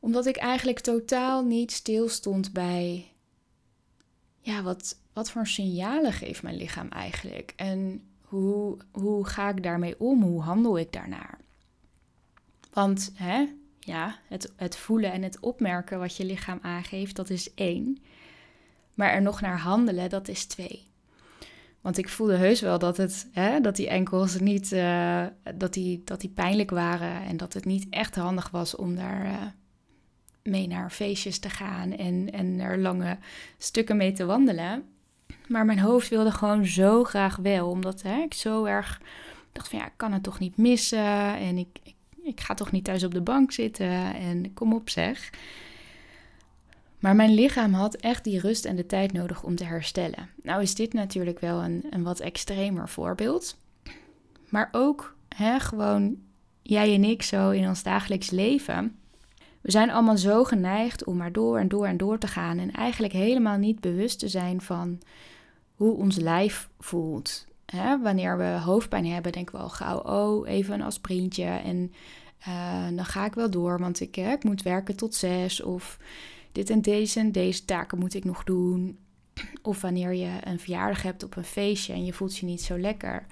Omdat 0.00 0.26
ik 0.26 0.36
eigenlijk 0.36 0.80
totaal 0.80 1.44
niet 1.44 1.72
stilstond 1.72 2.52
bij 2.52 3.12
ja, 4.48 4.62
wat, 4.62 4.98
wat 5.12 5.30
voor 5.30 5.46
signalen 5.46 6.12
geeft 6.12 6.42
mijn 6.42 6.56
lichaam 6.56 6.88
eigenlijk? 6.88 7.52
En 7.56 8.02
hoe, 8.22 8.78
hoe 8.90 9.26
ga 9.26 9.48
ik 9.48 9.62
daarmee 9.62 10.00
om? 10.00 10.22
Hoe 10.22 10.42
handel 10.42 10.78
ik 10.78 10.92
daarnaar? 10.92 11.38
Want 12.72 13.12
hè, 13.14 13.46
ja, 13.78 14.18
het, 14.28 14.52
het 14.56 14.76
voelen 14.76 15.12
en 15.12 15.22
het 15.22 15.40
opmerken 15.40 15.98
wat 15.98 16.16
je 16.16 16.24
lichaam 16.24 16.58
aangeeft, 16.62 17.16
dat 17.16 17.30
is 17.30 17.54
één. 17.54 17.98
Maar 18.94 19.10
er 19.10 19.22
nog 19.22 19.40
naar 19.40 19.58
handelen, 19.58 20.10
dat 20.10 20.28
is 20.28 20.44
twee. 20.44 20.86
Want 21.80 21.98
ik 21.98 22.08
voelde 22.08 22.36
heus 22.36 22.60
wel 22.60 22.78
dat, 22.78 22.96
het, 22.96 23.28
hè, 23.32 23.60
dat 23.60 23.76
die 23.76 23.88
enkels 23.88 24.40
niet 24.40 24.72
uh, 24.72 25.26
dat 25.54 25.72
die, 25.72 26.02
dat 26.04 26.20
die 26.20 26.30
pijnlijk 26.30 26.70
waren. 26.70 27.22
En 27.22 27.36
dat 27.36 27.52
het 27.52 27.64
niet 27.64 27.86
echt 27.90 28.14
handig 28.14 28.50
was 28.50 28.76
om 28.76 28.96
daar 28.96 29.24
uh, 29.24 29.42
mee 30.48 30.66
naar 30.66 30.90
feestjes 30.90 31.38
te 31.38 31.50
gaan 31.50 31.92
en, 31.92 32.32
en 32.32 32.60
er 32.60 32.78
lange 32.78 33.18
stukken 33.58 33.96
mee 33.96 34.12
te 34.12 34.24
wandelen. 34.24 34.84
Maar 35.48 35.64
mijn 35.64 35.78
hoofd 35.78 36.08
wilde 36.08 36.30
gewoon 36.30 36.66
zo 36.66 37.04
graag 37.04 37.36
wel. 37.36 37.68
Omdat 37.70 38.02
hè, 38.02 38.16
ik 38.16 38.34
zo 38.34 38.64
erg 38.64 39.00
dacht 39.52 39.68
van 39.68 39.78
ja, 39.78 39.86
ik 39.86 39.92
kan 39.96 40.12
het 40.12 40.22
toch 40.22 40.38
niet 40.38 40.56
missen. 40.56 41.36
En 41.36 41.58
ik, 41.58 41.78
ik, 41.82 41.94
ik 42.22 42.40
ga 42.40 42.54
toch 42.54 42.70
niet 42.70 42.84
thuis 42.84 43.04
op 43.04 43.14
de 43.14 43.20
bank 43.20 43.52
zitten. 43.52 44.14
En 44.14 44.54
kom 44.54 44.72
op 44.72 44.90
zeg. 44.90 45.30
Maar 46.98 47.16
mijn 47.16 47.34
lichaam 47.34 47.72
had 47.72 47.94
echt 47.94 48.24
die 48.24 48.40
rust 48.40 48.64
en 48.64 48.76
de 48.76 48.86
tijd 48.86 49.12
nodig 49.12 49.42
om 49.42 49.54
te 49.54 49.64
herstellen. 49.64 50.28
Nou 50.42 50.62
is 50.62 50.74
dit 50.74 50.92
natuurlijk 50.92 51.38
wel 51.38 51.62
een, 51.62 51.86
een 51.90 52.02
wat 52.02 52.20
extremer 52.20 52.88
voorbeeld. 52.88 53.58
Maar 54.48 54.68
ook 54.72 55.16
hè, 55.28 55.60
gewoon 55.60 56.16
jij 56.62 56.94
en 56.94 57.04
ik 57.04 57.22
zo 57.22 57.50
in 57.50 57.68
ons 57.68 57.82
dagelijks 57.82 58.30
leven. 58.30 58.96
We 59.68 59.74
zijn 59.74 59.90
allemaal 59.90 60.16
zo 60.16 60.44
geneigd 60.44 61.04
om 61.04 61.16
maar 61.16 61.32
door 61.32 61.58
en 61.58 61.68
door 61.68 61.86
en 61.86 61.96
door 61.96 62.18
te 62.18 62.26
gaan. 62.26 62.58
En 62.58 62.70
eigenlijk 62.70 63.12
helemaal 63.12 63.56
niet 63.56 63.80
bewust 63.80 64.18
te 64.18 64.28
zijn 64.28 64.60
van 64.60 65.00
hoe 65.74 65.96
ons 65.96 66.16
lijf 66.16 66.68
voelt. 66.80 67.46
Wanneer 68.02 68.38
we 68.38 68.44
hoofdpijn 68.44 69.06
hebben, 69.06 69.32
denken 69.32 69.54
we 69.54 69.60
al 69.60 69.68
gauw, 69.68 69.98
oh, 69.98 70.48
even 70.48 70.74
een 70.74 70.82
aspirintje. 70.82 71.44
En 71.44 71.92
uh, 72.48 72.86
dan 72.96 73.04
ga 73.04 73.24
ik 73.24 73.34
wel 73.34 73.50
door, 73.50 73.78
want 73.78 74.00
ik, 74.00 74.16
ik 74.16 74.44
moet 74.44 74.62
werken 74.62 74.96
tot 74.96 75.14
zes. 75.14 75.62
Of 75.62 75.98
dit 76.52 76.70
en 76.70 76.82
deze 76.82 77.20
en 77.20 77.32
deze 77.32 77.64
taken 77.64 77.98
moet 77.98 78.14
ik 78.14 78.24
nog 78.24 78.44
doen. 78.44 78.98
Of 79.62 79.80
wanneer 79.80 80.14
je 80.14 80.30
een 80.44 80.60
verjaardag 80.60 81.02
hebt 81.02 81.22
op 81.22 81.36
een 81.36 81.44
feestje 81.44 81.92
en 81.92 82.04
je 82.04 82.12
voelt 82.12 82.36
je 82.36 82.46
niet 82.46 82.62
zo 82.62 82.78
lekker. 82.78 83.26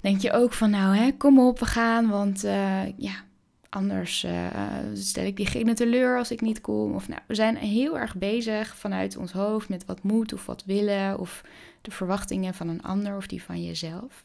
Denk 0.00 0.20
je 0.20 0.32
ook 0.32 0.52
van 0.52 0.70
nou 0.70 0.96
hè, 0.96 1.12
kom 1.12 1.40
op, 1.40 1.58
we 1.58 1.66
gaan. 1.66 2.08
Want 2.08 2.44
uh, 2.44 2.98
ja, 2.98 3.24
anders 3.70 4.24
uh, 4.24 4.46
stel 4.94 5.24
ik 5.24 5.36
diegene 5.36 5.74
teleur 5.74 6.18
als 6.18 6.30
ik 6.30 6.40
niet 6.40 6.60
kom. 6.60 6.94
Of 6.94 7.08
nou, 7.08 7.20
we 7.26 7.34
zijn 7.34 7.56
heel 7.56 7.98
erg 7.98 8.16
bezig 8.16 8.76
vanuit 8.76 9.16
ons 9.16 9.32
hoofd 9.32 9.68
met 9.68 9.84
wat 9.84 10.02
moet 10.02 10.32
of 10.32 10.46
wat 10.46 10.64
willen. 10.64 11.18
Of 11.18 11.44
de 11.82 11.90
verwachtingen 11.90 12.54
van 12.54 12.68
een 12.68 12.82
ander 12.82 13.16
of 13.16 13.26
die 13.26 13.42
van 13.42 13.64
jezelf. 13.64 14.24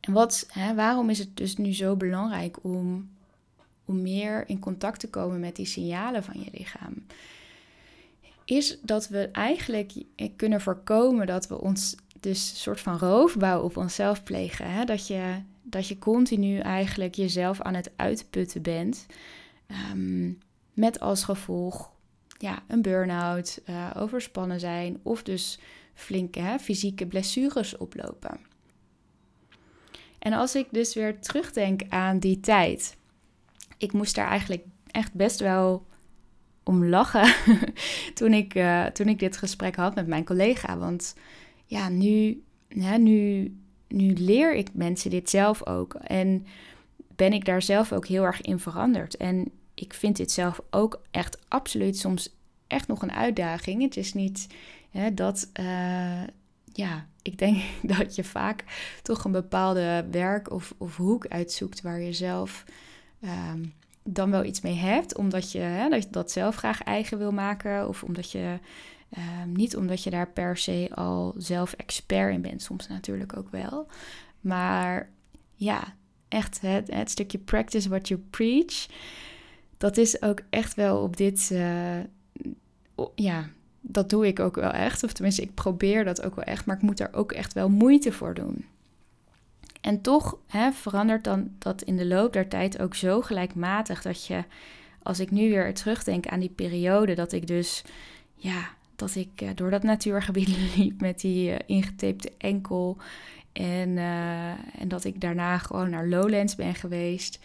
En 0.00 0.12
wat, 0.12 0.46
hè, 0.50 0.74
waarom 0.74 1.10
is 1.10 1.18
het 1.18 1.36
dus 1.36 1.56
nu 1.56 1.74
zo 1.74 1.96
belangrijk 1.96 2.64
om 2.64 3.08
om 3.86 4.02
meer 4.02 4.48
in 4.48 4.58
contact 4.58 5.00
te 5.00 5.10
komen 5.10 5.40
met 5.40 5.56
die 5.56 5.66
signalen 5.66 6.24
van 6.24 6.40
je 6.40 6.50
lichaam, 6.52 7.06
is 8.44 8.78
dat 8.82 9.08
we 9.08 9.28
eigenlijk 9.32 9.92
kunnen 10.36 10.60
voorkomen 10.60 11.26
dat 11.26 11.48
we 11.48 11.60
ons 11.60 11.96
dus 12.20 12.50
een 12.50 12.56
soort 12.56 12.80
van 12.80 12.98
roofbouw 12.98 13.62
op 13.62 13.76
onszelf 13.76 14.22
plegen. 14.22 14.70
Hè? 14.70 14.84
Dat, 14.84 15.06
je, 15.06 15.34
dat 15.70 15.88
je 15.88 15.98
continu 15.98 16.58
eigenlijk 16.58 17.14
jezelf 17.14 17.60
aan 17.60 17.74
het 17.74 17.92
uitputten 17.96 18.62
bent. 18.62 19.06
Ehm, 19.66 20.32
met 20.72 21.00
als 21.00 21.24
gevolg 21.24 21.90
ja, 22.38 22.62
een 22.68 22.82
burn-out, 22.82 23.60
uh, 23.68 23.90
overspannen 23.96 24.60
zijn 24.60 25.00
of 25.02 25.22
dus 25.22 25.58
flinke 25.94 26.40
hè, 26.40 26.58
fysieke 26.58 27.06
blessures 27.06 27.76
oplopen. 27.76 28.40
En 30.18 30.32
als 30.32 30.54
ik 30.54 30.66
dus 30.70 30.94
weer 30.94 31.20
terugdenk 31.20 31.82
aan 31.88 32.18
die 32.18 32.40
tijd, 32.40 32.96
ik 33.78 33.92
moest 33.92 34.14
daar 34.14 34.28
eigenlijk 34.28 34.64
echt 34.90 35.12
best 35.12 35.40
wel 35.40 35.86
om 36.62 36.84
lachen 36.84 37.34
toen, 38.14 38.32
ik, 38.32 38.54
uh, 38.54 38.84
toen 38.84 39.08
ik 39.08 39.18
dit 39.18 39.36
gesprek 39.36 39.76
had 39.76 39.94
met 39.94 40.06
mijn 40.06 40.24
collega. 40.24 40.78
Want 40.78 41.14
ja, 41.66 41.88
nu, 41.88 42.42
hè, 42.68 42.98
nu, 42.98 43.52
nu 43.88 44.12
leer 44.12 44.54
ik 44.54 44.68
mensen 44.72 45.10
dit 45.10 45.30
zelf 45.30 45.66
ook. 45.66 45.94
En 45.94 46.46
ben 47.16 47.32
ik 47.32 47.44
daar 47.44 47.62
zelf 47.62 47.92
ook 47.92 48.06
heel 48.06 48.24
erg 48.24 48.40
in 48.40 48.58
veranderd. 48.58 49.16
En 49.16 49.50
ik 49.74 49.94
vind 49.94 50.16
dit 50.16 50.32
zelf 50.32 50.60
ook 50.70 51.02
echt 51.10 51.38
absoluut 51.48 51.98
soms 51.98 52.34
echt 52.66 52.88
nog 52.88 53.02
een 53.02 53.12
uitdaging. 53.12 53.82
Het 53.82 53.96
is 53.96 54.14
niet 54.14 54.46
hè, 54.90 55.14
dat, 55.14 55.50
uh, 55.60 56.22
ja, 56.72 57.06
ik 57.22 57.38
denk 57.38 57.62
dat 57.96 58.14
je 58.14 58.24
vaak 58.24 58.64
toch 59.02 59.24
een 59.24 59.32
bepaalde 59.32 60.06
werk 60.10 60.50
of, 60.50 60.74
of 60.78 60.96
hoek 60.96 61.26
uitzoekt 61.26 61.82
waar 61.82 62.00
je 62.00 62.12
zelf 62.12 62.64
Ehm, 63.20 63.64
dan 64.02 64.30
wel 64.30 64.44
iets 64.44 64.60
mee 64.60 64.74
hebt, 64.74 65.16
omdat 65.16 65.52
je, 65.52 65.58
hè, 65.58 65.88
dat 65.88 66.02
je 66.02 66.10
dat 66.10 66.30
zelf 66.30 66.56
graag 66.56 66.82
eigen 66.82 67.18
wil 67.18 67.32
maken, 67.32 67.88
of 67.88 68.02
omdat 68.02 68.30
je 68.30 68.58
ehm, 69.10 69.52
niet 69.52 69.76
omdat 69.76 70.02
je 70.02 70.10
daar 70.10 70.30
per 70.30 70.56
se 70.56 70.90
al 70.94 71.34
zelf 71.36 71.72
expert 71.72 72.32
in 72.32 72.40
bent, 72.40 72.62
soms 72.62 72.88
natuurlijk 72.88 73.36
ook 73.36 73.50
wel. 73.50 73.86
Maar 74.40 75.10
ja, 75.54 75.94
echt 76.28 76.60
het, 76.60 76.92
het 76.92 77.10
stukje 77.10 77.38
practice 77.38 77.88
what 77.88 78.08
you 78.08 78.20
preach, 78.30 78.86
dat 79.76 79.96
is 79.96 80.22
ook 80.22 80.40
echt 80.50 80.74
wel 80.74 81.02
op 81.02 81.16
dit, 81.16 81.50
uh, 81.52 81.98
ja, 83.14 83.48
dat 83.80 84.10
doe 84.10 84.26
ik 84.26 84.40
ook 84.40 84.54
wel 84.54 84.70
echt. 84.70 85.02
Of 85.04 85.12
tenminste, 85.12 85.42
ik 85.42 85.54
probeer 85.54 86.04
dat 86.04 86.22
ook 86.22 86.34
wel 86.34 86.44
echt, 86.44 86.66
maar 86.66 86.76
ik 86.76 86.82
moet 86.82 86.96
daar 86.96 87.12
ook 87.12 87.32
echt 87.32 87.52
wel 87.52 87.68
moeite 87.68 88.12
voor 88.12 88.34
doen. 88.34 88.64
En 89.80 90.00
toch 90.00 90.38
hè, 90.46 90.72
verandert 90.72 91.24
dan 91.24 91.50
dat 91.58 91.82
in 91.82 91.96
de 91.96 92.06
loop 92.06 92.32
der 92.32 92.48
tijd 92.48 92.80
ook 92.80 92.94
zo 92.94 93.20
gelijkmatig 93.20 94.02
dat 94.02 94.26
je, 94.26 94.44
als 95.02 95.20
ik 95.20 95.30
nu 95.30 95.48
weer 95.48 95.74
terugdenk 95.74 96.26
aan 96.26 96.40
die 96.40 96.50
periode, 96.50 97.14
dat 97.14 97.32
ik 97.32 97.46
dus, 97.46 97.84
ja, 98.34 98.68
dat 98.96 99.14
ik 99.14 99.40
uh, 99.42 99.48
door 99.54 99.70
dat 99.70 99.82
natuurgebied 99.82 100.48
liep 100.76 101.00
met 101.00 101.20
die 101.20 101.58
uh, 101.68 102.14
enkel. 102.38 102.96
En, 103.52 103.88
uh, 103.88 104.48
en 104.50 104.88
dat 104.88 105.04
ik 105.04 105.20
daarna 105.20 105.58
gewoon 105.58 105.90
naar 105.90 106.06
Lowlands 106.06 106.54
ben 106.54 106.74
geweest. 106.74 107.38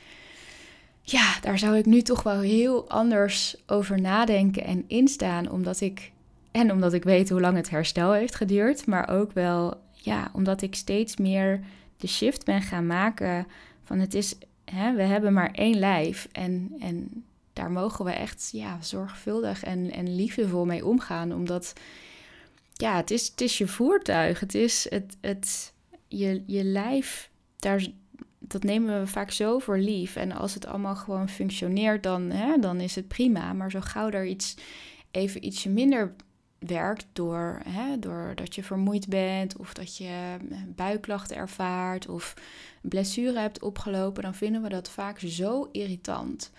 Ja, 1.02 1.40
daar 1.42 1.60
zou 1.60 1.78
ik 1.78 1.86
nu 1.86 2.02
toch 2.02 2.24
wel 2.24 2.40
heel 2.40 2.90
anders 2.90 3.56
over 3.68 4.02
nadenken 4.02 4.64
en 4.64 4.84
instaan. 4.88 5.50
Omdat 5.50 5.82
ik, 5.82 6.12
en 6.52 6.72
omdat 6.72 6.94
ik 6.94 7.04
weet 7.04 7.30
hoe 7.30 7.42
lang 7.42 7.56
het 7.56 7.70
herstel 7.70 8.12
heeft 8.12 8.36
geduurd. 8.36 8.86
Maar 8.86 9.10
ook 9.10 9.32
wel, 9.32 9.82
ja, 9.92 10.30
omdat 10.34 10.62
ik 10.62 10.76
steeds 10.76 11.18
meer 11.18 11.60
de 11.98 12.08
shift 12.08 12.46
ben 12.46 12.62
gaan 12.62 12.86
maken 12.86 13.48
van 13.84 14.00
het 14.00 14.14
is, 14.14 14.36
hè, 14.66 14.96
we 14.96 15.04
hebben 15.04 15.34
maar 15.34 15.52
één 15.52 15.80
lijf 15.80 16.28
en, 16.32 16.74
en 16.80 17.24
daar 17.54 17.72
mogen 17.72 18.06
we 18.06 18.12
echt 18.12 18.50
ja, 18.52 18.78
zorgvuldig 18.82 19.64
en, 19.64 19.92
en 19.92 20.16
liefdevol 20.16 20.66
mee 20.66 20.86
omgaan. 20.86 21.34
Omdat 21.34 21.74
ja, 22.74 22.96
het 22.96 23.12
is, 23.12 23.28
het 23.28 23.42
is 23.42 23.58
je 23.58 23.68
voertuig, 23.68 24.40
het 24.40 24.56
is 24.56 24.90
het, 24.90 25.18
het, 25.22 25.74
je, 26.08 26.44
je 26.46 26.64
lijf, 26.64 27.30
daar, 27.58 27.88
dat 28.40 28.64
nemen 28.64 29.00
we 29.00 29.08
vaak 29.08 29.32
zo 29.32 29.60
voor 29.60 29.78
lief. 29.78 30.16
En 30.16 30.32
als 30.32 30.54
het 30.54 30.66
allemaal 30.66 30.96
gewoon 30.96 31.30
functioneert, 31.30 32.04
dan, 32.04 32.30
hè, 32.30 32.58
dan 32.60 32.80
is 32.80 32.96
het 32.96 33.08
prima. 33.08 33.54
Maar 33.54 33.72
zo 33.72 33.80
gauw 33.82 34.10
er 34.10 34.26
iets, 34.26 34.56
even 35.12 35.46
ietsje 35.46 35.70
minder 35.70 36.16
werkt 36.60 37.06
door, 37.14 37.62
hè, 37.70 38.00
doordat 38.00 38.56
je 38.56 38.64
vermoeid 38.64 39.08
bent 39.08 39.58
of 39.58 39.74
dat 39.74 39.98
je 39.98 40.38
eh, 40.50 40.58
buikklachten 40.68 41.38
ervaart 41.38 42.08
of 42.08 42.34
blessure 42.82 43.40
hebt 43.40 43.62
opgelopen, 43.62 44.24
dan 44.24 44.36
vinden 44.36 44.62
we 44.62 44.70
dat 44.70 44.90
vaak 44.90 45.20
zo 45.20 45.70
irritant. 45.72 46.52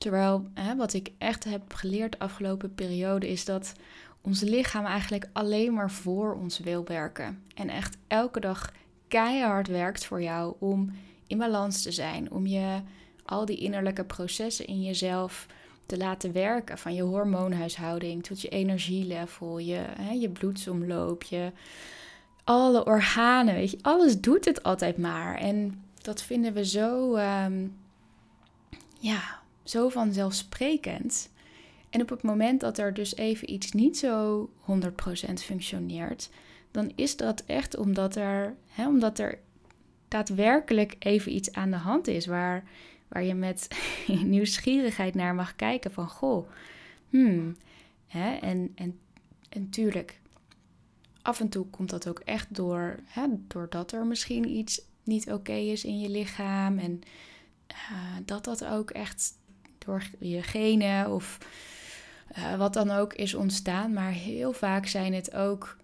Terwijl 0.00 0.48
wat 0.76 0.92
ik 0.92 1.12
echt 1.18 1.44
heb 1.44 1.74
geleerd 1.74 2.12
de 2.12 2.18
afgelopen 2.18 2.74
periode 2.74 3.28
is 3.28 3.44
dat 3.44 3.72
ons 4.20 4.40
lichaam 4.40 4.84
eigenlijk 4.84 5.28
alleen 5.32 5.74
maar 5.74 5.90
voor 5.90 6.34
ons 6.34 6.58
wil 6.58 6.84
werken. 6.84 7.42
En 7.54 7.68
echt 7.68 7.96
elke 8.06 8.40
dag 8.40 8.72
keihard 9.08 9.66
werkt 9.66 10.04
voor 10.04 10.22
jou 10.22 10.54
om 10.58 10.90
in 11.26 11.38
balans 11.38 11.82
te 11.82 11.92
zijn, 11.92 12.30
om 12.30 12.46
je 12.46 12.80
al 13.24 13.44
die 13.44 13.56
innerlijke 13.56 14.04
processen 14.04 14.66
in 14.66 14.82
jezelf 14.82 15.46
te 15.86 15.96
laten 15.96 16.32
werken. 16.32 16.78
Van 16.78 16.94
je 16.94 17.02
hormoonhuishouding 17.02 18.24
tot 18.24 18.40
je 18.40 18.48
energielevel, 18.48 19.58
je, 19.58 19.84
hè, 20.00 20.12
je 20.12 20.28
bloedsomloop, 20.28 21.22
je 21.22 21.52
alle 22.44 22.84
organen. 22.84 23.54
Weet 23.54 23.70
je, 23.70 23.78
alles 23.82 24.20
doet 24.20 24.44
het 24.44 24.62
altijd 24.62 24.98
maar. 24.98 25.36
En 25.36 25.84
dat 26.02 26.22
vinden 26.22 26.52
we 26.52 26.64
zo, 26.64 27.16
um, 27.16 27.76
ja, 28.98 29.39
zo 29.70 29.88
vanzelfsprekend. 29.88 31.30
En 31.90 32.00
op 32.00 32.08
het 32.08 32.22
moment 32.22 32.60
dat 32.60 32.78
er 32.78 32.94
dus 32.94 33.16
even 33.16 33.52
iets 33.52 33.72
niet 33.72 33.98
zo 33.98 34.50
100% 35.28 35.32
functioneert, 35.34 36.30
dan 36.70 36.92
is 36.94 37.16
dat 37.16 37.42
echt 37.46 37.76
omdat 37.76 38.16
er, 38.16 38.56
hè, 38.68 38.86
omdat 38.86 39.18
er 39.18 39.38
daadwerkelijk 40.08 40.96
even 40.98 41.34
iets 41.34 41.52
aan 41.52 41.70
de 41.70 41.76
hand 41.76 42.06
is 42.06 42.26
waar 42.26 42.64
waar 43.08 43.22
je 43.24 43.34
met 43.34 43.68
nieuwsgierigheid 44.06 45.14
naar 45.14 45.34
mag 45.34 45.56
kijken 45.56 45.92
van 45.92 46.08
goh, 46.08 46.48
hmm, 47.08 47.56
hè, 48.06 48.34
en, 48.34 48.72
en, 48.74 48.98
en 49.48 49.70
tuurlijk, 49.70 50.20
af 51.22 51.40
en 51.40 51.48
toe 51.48 51.66
komt 51.66 51.90
dat 51.90 52.08
ook 52.08 52.18
echt 52.18 52.54
door, 52.54 53.00
hè, 53.04 53.26
doordat 53.46 53.92
er 53.92 54.06
misschien 54.06 54.48
iets 54.48 54.82
niet 55.04 55.32
oké 55.32 55.52
is 55.52 55.84
in 55.84 56.00
je 56.00 56.08
lichaam. 56.08 56.78
En 56.78 57.00
uh, 57.70 58.16
dat 58.24 58.44
dat 58.44 58.64
ook 58.64 58.90
echt 58.90 59.32
door 59.84 60.02
je 60.18 60.42
genen 60.42 61.10
of 61.10 61.38
uh, 62.38 62.56
wat 62.56 62.72
dan 62.72 62.90
ook 62.90 63.14
is 63.14 63.34
ontstaan. 63.34 63.92
Maar 63.92 64.10
heel 64.10 64.52
vaak 64.52 64.86
zijn 64.86 65.14
het 65.14 65.34
ook 65.34 65.76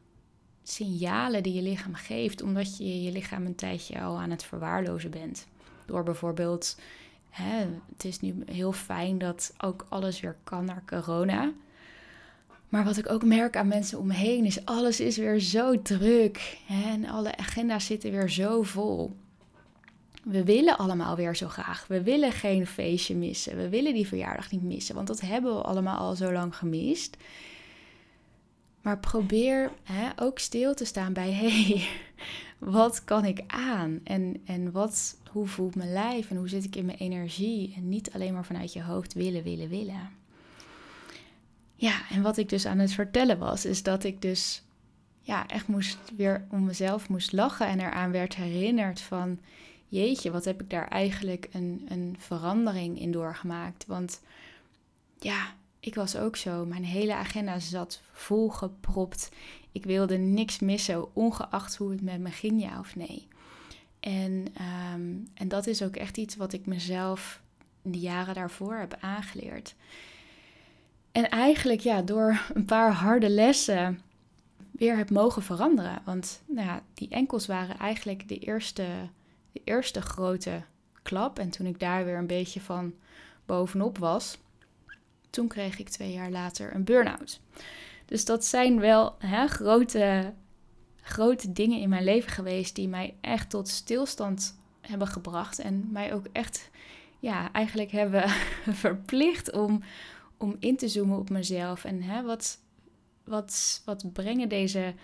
signalen 0.62 1.42
die 1.42 1.52
je 1.52 1.62
lichaam 1.62 1.94
geeft, 1.94 2.42
omdat 2.42 2.76
je 2.76 3.02
je 3.02 3.12
lichaam 3.12 3.46
een 3.46 3.54
tijdje 3.54 4.00
al 4.00 4.18
aan 4.18 4.30
het 4.30 4.44
verwaarlozen 4.44 5.10
bent. 5.10 5.46
Door 5.86 6.02
bijvoorbeeld, 6.02 6.78
hè, 7.30 7.66
het 7.92 8.04
is 8.04 8.20
nu 8.20 8.42
heel 8.46 8.72
fijn 8.72 9.18
dat 9.18 9.54
ook 9.58 9.86
alles 9.88 10.20
weer 10.20 10.36
kan 10.44 10.64
naar 10.64 10.82
corona. 10.86 11.52
Maar 12.68 12.84
wat 12.84 12.96
ik 12.96 13.10
ook 13.10 13.24
merk 13.24 13.56
aan 13.56 13.68
mensen 13.68 13.98
om 13.98 14.06
me 14.06 14.14
heen 14.14 14.44
is, 14.44 14.64
alles 14.64 15.00
is 15.00 15.16
weer 15.16 15.40
zo 15.40 15.82
druk. 15.82 16.58
En 16.68 17.06
alle 17.06 17.36
agenda's 17.36 17.86
zitten 17.86 18.10
weer 18.10 18.30
zo 18.30 18.62
vol. 18.62 19.16
We 20.26 20.44
willen 20.44 20.78
allemaal 20.78 21.16
weer 21.16 21.36
zo 21.36 21.48
graag. 21.48 21.86
We 21.86 22.02
willen 22.02 22.32
geen 22.32 22.66
feestje 22.66 23.16
missen. 23.16 23.56
We 23.56 23.68
willen 23.68 23.94
die 23.94 24.06
verjaardag 24.06 24.50
niet 24.50 24.62
missen, 24.62 24.94
want 24.94 25.06
dat 25.06 25.20
hebben 25.20 25.54
we 25.54 25.62
allemaal 25.62 25.98
al 25.98 26.14
zo 26.14 26.32
lang 26.32 26.56
gemist. 26.56 27.16
Maar 28.80 28.98
probeer 28.98 29.70
hè, 29.82 30.10
ook 30.16 30.38
stil 30.38 30.74
te 30.74 30.84
staan 30.84 31.12
bij: 31.12 31.32
hey, 31.42 31.88
wat 32.58 33.04
kan 33.04 33.24
ik 33.24 33.42
aan? 33.46 34.00
En, 34.04 34.42
en 34.44 34.72
wat, 34.72 35.16
hoe 35.30 35.46
voelt 35.46 35.74
mijn 35.74 35.92
lijf 35.92 36.30
en 36.30 36.36
hoe 36.36 36.48
zit 36.48 36.64
ik 36.64 36.76
in 36.76 36.84
mijn 36.84 36.98
energie? 36.98 37.74
En 37.76 37.88
niet 37.88 38.12
alleen 38.12 38.34
maar 38.34 38.44
vanuit 38.44 38.72
je 38.72 38.82
hoofd 38.82 39.14
willen, 39.14 39.42
willen, 39.42 39.68
willen. 39.68 40.10
Ja, 41.74 42.10
en 42.10 42.22
wat 42.22 42.36
ik 42.36 42.48
dus 42.48 42.66
aan 42.66 42.78
het 42.78 42.92
vertellen 42.92 43.38
was, 43.38 43.64
is 43.64 43.82
dat 43.82 44.04
ik 44.04 44.22
dus 44.22 44.62
ja, 45.20 45.46
echt 45.46 45.66
moest 45.66 45.98
weer 46.16 46.46
om 46.50 46.64
mezelf 46.64 47.08
moest 47.08 47.32
lachen 47.32 47.66
en 47.66 47.80
eraan 47.80 48.10
werd 48.10 48.36
herinnerd 48.36 49.00
van 49.00 49.38
jeetje, 49.88 50.30
wat 50.30 50.44
heb 50.44 50.60
ik 50.60 50.70
daar 50.70 50.88
eigenlijk 50.88 51.48
een, 51.52 51.86
een 51.88 52.16
verandering 52.18 53.00
in 53.00 53.12
doorgemaakt. 53.12 53.86
Want 53.86 54.20
ja, 55.18 55.54
ik 55.80 55.94
was 55.94 56.16
ook 56.16 56.36
zo. 56.36 56.64
Mijn 56.64 56.84
hele 56.84 57.14
agenda 57.14 57.58
zat 57.58 58.00
volgepropt. 58.12 59.30
Ik 59.72 59.84
wilde 59.84 60.16
niks 60.16 60.58
missen, 60.58 61.14
ongeacht 61.14 61.76
hoe 61.76 61.90
het 61.90 62.02
met 62.02 62.20
me 62.20 62.30
ging, 62.30 62.60
ja 62.60 62.78
of 62.78 62.96
nee. 62.96 63.28
En, 64.00 64.46
ehm, 64.54 65.14
en 65.34 65.48
dat 65.48 65.66
is 65.66 65.82
ook 65.82 65.96
echt 65.96 66.16
iets 66.16 66.36
wat 66.36 66.52
ik 66.52 66.66
mezelf 66.66 67.40
in 67.82 67.92
de 67.92 67.98
jaren 67.98 68.34
daarvoor 68.34 68.74
heb 68.74 68.96
aangeleerd. 69.00 69.74
En 71.12 71.30
eigenlijk 71.30 71.80
ja, 71.80 72.02
door 72.02 72.40
een 72.54 72.64
paar 72.64 72.92
harde 72.92 73.28
lessen 73.28 74.00
weer 74.70 74.96
heb 74.96 75.10
mogen 75.10 75.42
veranderen. 75.42 76.02
Want 76.04 76.42
nou 76.46 76.66
ja, 76.66 76.82
die 76.94 77.08
enkels 77.08 77.46
waren 77.46 77.78
eigenlijk 77.78 78.28
de 78.28 78.38
eerste, 78.38 78.86
de 79.56 79.62
eerste 79.64 80.00
grote 80.00 80.62
klap. 81.02 81.38
En 81.38 81.50
toen 81.50 81.66
ik 81.66 81.80
daar 81.80 82.04
weer 82.04 82.16
een 82.16 82.26
beetje 82.26 82.60
van 82.60 82.94
bovenop 83.46 83.98
was, 83.98 84.38
toen 85.30 85.48
kreeg 85.48 85.78
ik 85.78 85.88
twee 85.88 86.12
jaar 86.12 86.30
later 86.30 86.74
een 86.74 86.84
burn-out. 86.84 87.40
Dus 88.04 88.24
dat 88.24 88.44
zijn 88.44 88.80
wel 88.80 89.16
hè, 89.18 89.46
grote, 89.46 90.34
grote 91.00 91.52
dingen 91.52 91.80
in 91.80 91.88
mijn 91.88 92.04
leven 92.04 92.30
geweest 92.30 92.74
die 92.74 92.88
mij 92.88 93.14
echt 93.20 93.50
tot 93.50 93.68
stilstand 93.68 94.58
hebben 94.80 95.08
gebracht. 95.08 95.58
En 95.58 95.88
mij 95.92 96.14
ook 96.14 96.26
echt 96.32 96.70
ja, 97.18 97.52
eigenlijk 97.52 97.90
hebben 97.90 98.28
verplicht 98.84 99.52
om, 99.52 99.82
om 100.36 100.56
in 100.58 100.76
te 100.76 100.88
zoomen 100.88 101.18
op 101.18 101.30
mezelf. 101.30 101.84
En 101.84 102.02
hè, 102.02 102.22
wat, 102.22 102.58
wat, 103.24 103.82
wat 103.84 104.12
brengen 104.12 104.48
deze 104.48 104.94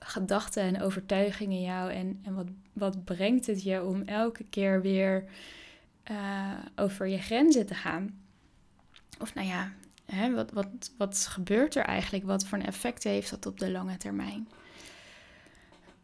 gedachten 0.00 0.62
en 0.62 0.82
overtuigingen 0.82 1.62
jou? 1.62 1.92
En, 1.92 2.20
en 2.22 2.34
wat, 2.34 2.46
wat 2.72 3.04
brengt 3.04 3.46
het 3.46 3.62
je 3.62 3.84
om 3.84 4.02
elke 4.02 4.44
keer 4.44 4.82
weer 4.82 5.24
uh, 6.10 6.52
over 6.76 7.06
je 7.06 7.18
grenzen 7.18 7.66
te 7.66 7.74
gaan? 7.74 8.20
Of 9.20 9.34
nou 9.34 9.46
ja, 9.46 9.72
hè, 10.04 10.34
wat, 10.34 10.52
wat, 10.52 10.68
wat 10.98 11.26
gebeurt 11.30 11.74
er 11.74 11.84
eigenlijk? 11.84 12.24
Wat 12.24 12.44
voor 12.44 12.58
een 12.58 12.66
effect 12.66 13.04
heeft 13.04 13.30
dat 13.30 13.46
op 13.46 13.58
de 13.58 13.70
lange 13.70 13.96
termijn? 13.96 14.48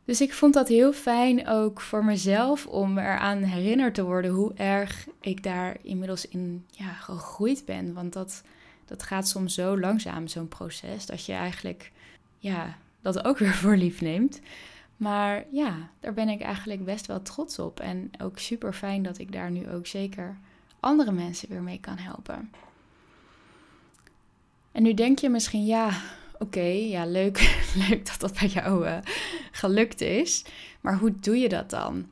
Dus 0.07 0.21
ik 0.21 0.33
vond 0.33 0.55
dat 0.55 0.69
heel 0.69 0.93
fijn 0.93 1.49
ook 1.49 1.81
voor 1.81 2.05
mezelf 2.05 2.67
om 2.67 2.99
eraan 2.99 3.43
herinnerd 3.43 3.95
te 3.95 4.05
worden 4.05 4.31
hoe 4.31 4.55
erg 4.55 5.07
ik 5.21 5.43
daar 5.43 5.77
inmiddels 5.83 6.29
in 6.29 6.67
ja, 6.71 6.93
gegroeid 6.93 7.65
ben. 7.65 7.93
Want 7.93 8.13
dat, 8.13 8.43
dat 8.85 9.03
gaat 9.03 9.29
soms 9.29 9.55
zo 9.55 9.79
langzaam, 9.79 10.27
zo'n 10.27 10.49
proces, 10.49 11.07
dat 11.07 11.27
je 11.27 11.33
eigenlijk 11.33 11.93
ja, 12.39 12.77
dat 13.13 13.25
ook 13.25 13.39
weer 13.39 13.55
voor 13.63 13.77
lief 13.77 14.01
neemt. 14.01 14.41
Maar 14.97 15.45
ja, 15.51 15.91
daar 16.01 16.15
ben 16.15 16.29
ik 16.29 16.41
eigenlijk 16.41 16.85
best 16.85 17.07
wel 17.07 17.23
trots 17.23 17.59
op. 17.59 17.81
En 17.81 18.11
ook 18.23 18.39
super 18.39 18.73
fijn 18.73 19.03
dat 19.03 19.19
ik 19.19 19.33
daar 19.33 19.51
nu 19.51 19.71
ook 19.71 19.87
zeker 19.87 20.37
andere 20.81 21.13
mensen 21.13 21.49
weer 21.49 21.63
mee 21.63 21.81
kan 21.81 21.99
helpen. 21.99 22.51
En 24.73 24.83
nu 24.83 24.95
denk 24.95 25.19
je 25.19 25.29
misschien, 25.29 25.65
ja, 25.65 25.91
oké, 26.39 26.61
ja, 26.67 27.07
leuk, 27.07 27.59
leuk 27.89 28.07
dat 28.07 28.21
dat 28.21 28.39
bij 28.39 28.49
jou 28.49 28.87
uh, 28.87 28.99
gelukt 29.51 30.01
is. 30.01 30.45
Maar 30.81 30.99
hoe 30.99 31.15
doe 31.21 31.37
je 31.37 31.49
dat 31.49 31.71
dan? 31.71 32.07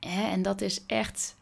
en 0.00 0.42
dat 0.42 0.60
is 0.60 0.86
echt, 0.86 1.36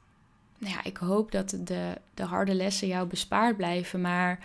nou 0.58 0.74
ja, 0.74 0.84
ik 0.84 0.96
hoop 0.96 1.32
dat 1.32 1.56
de, 1.60 1.94
de 2.14 2.22
harde 2.22 2.54
lessen 2.54 2.88
jou 2.88 3.06
bespaard 3.06 3.56
blijven. 3.56 4.00
Maar 4.00 4.38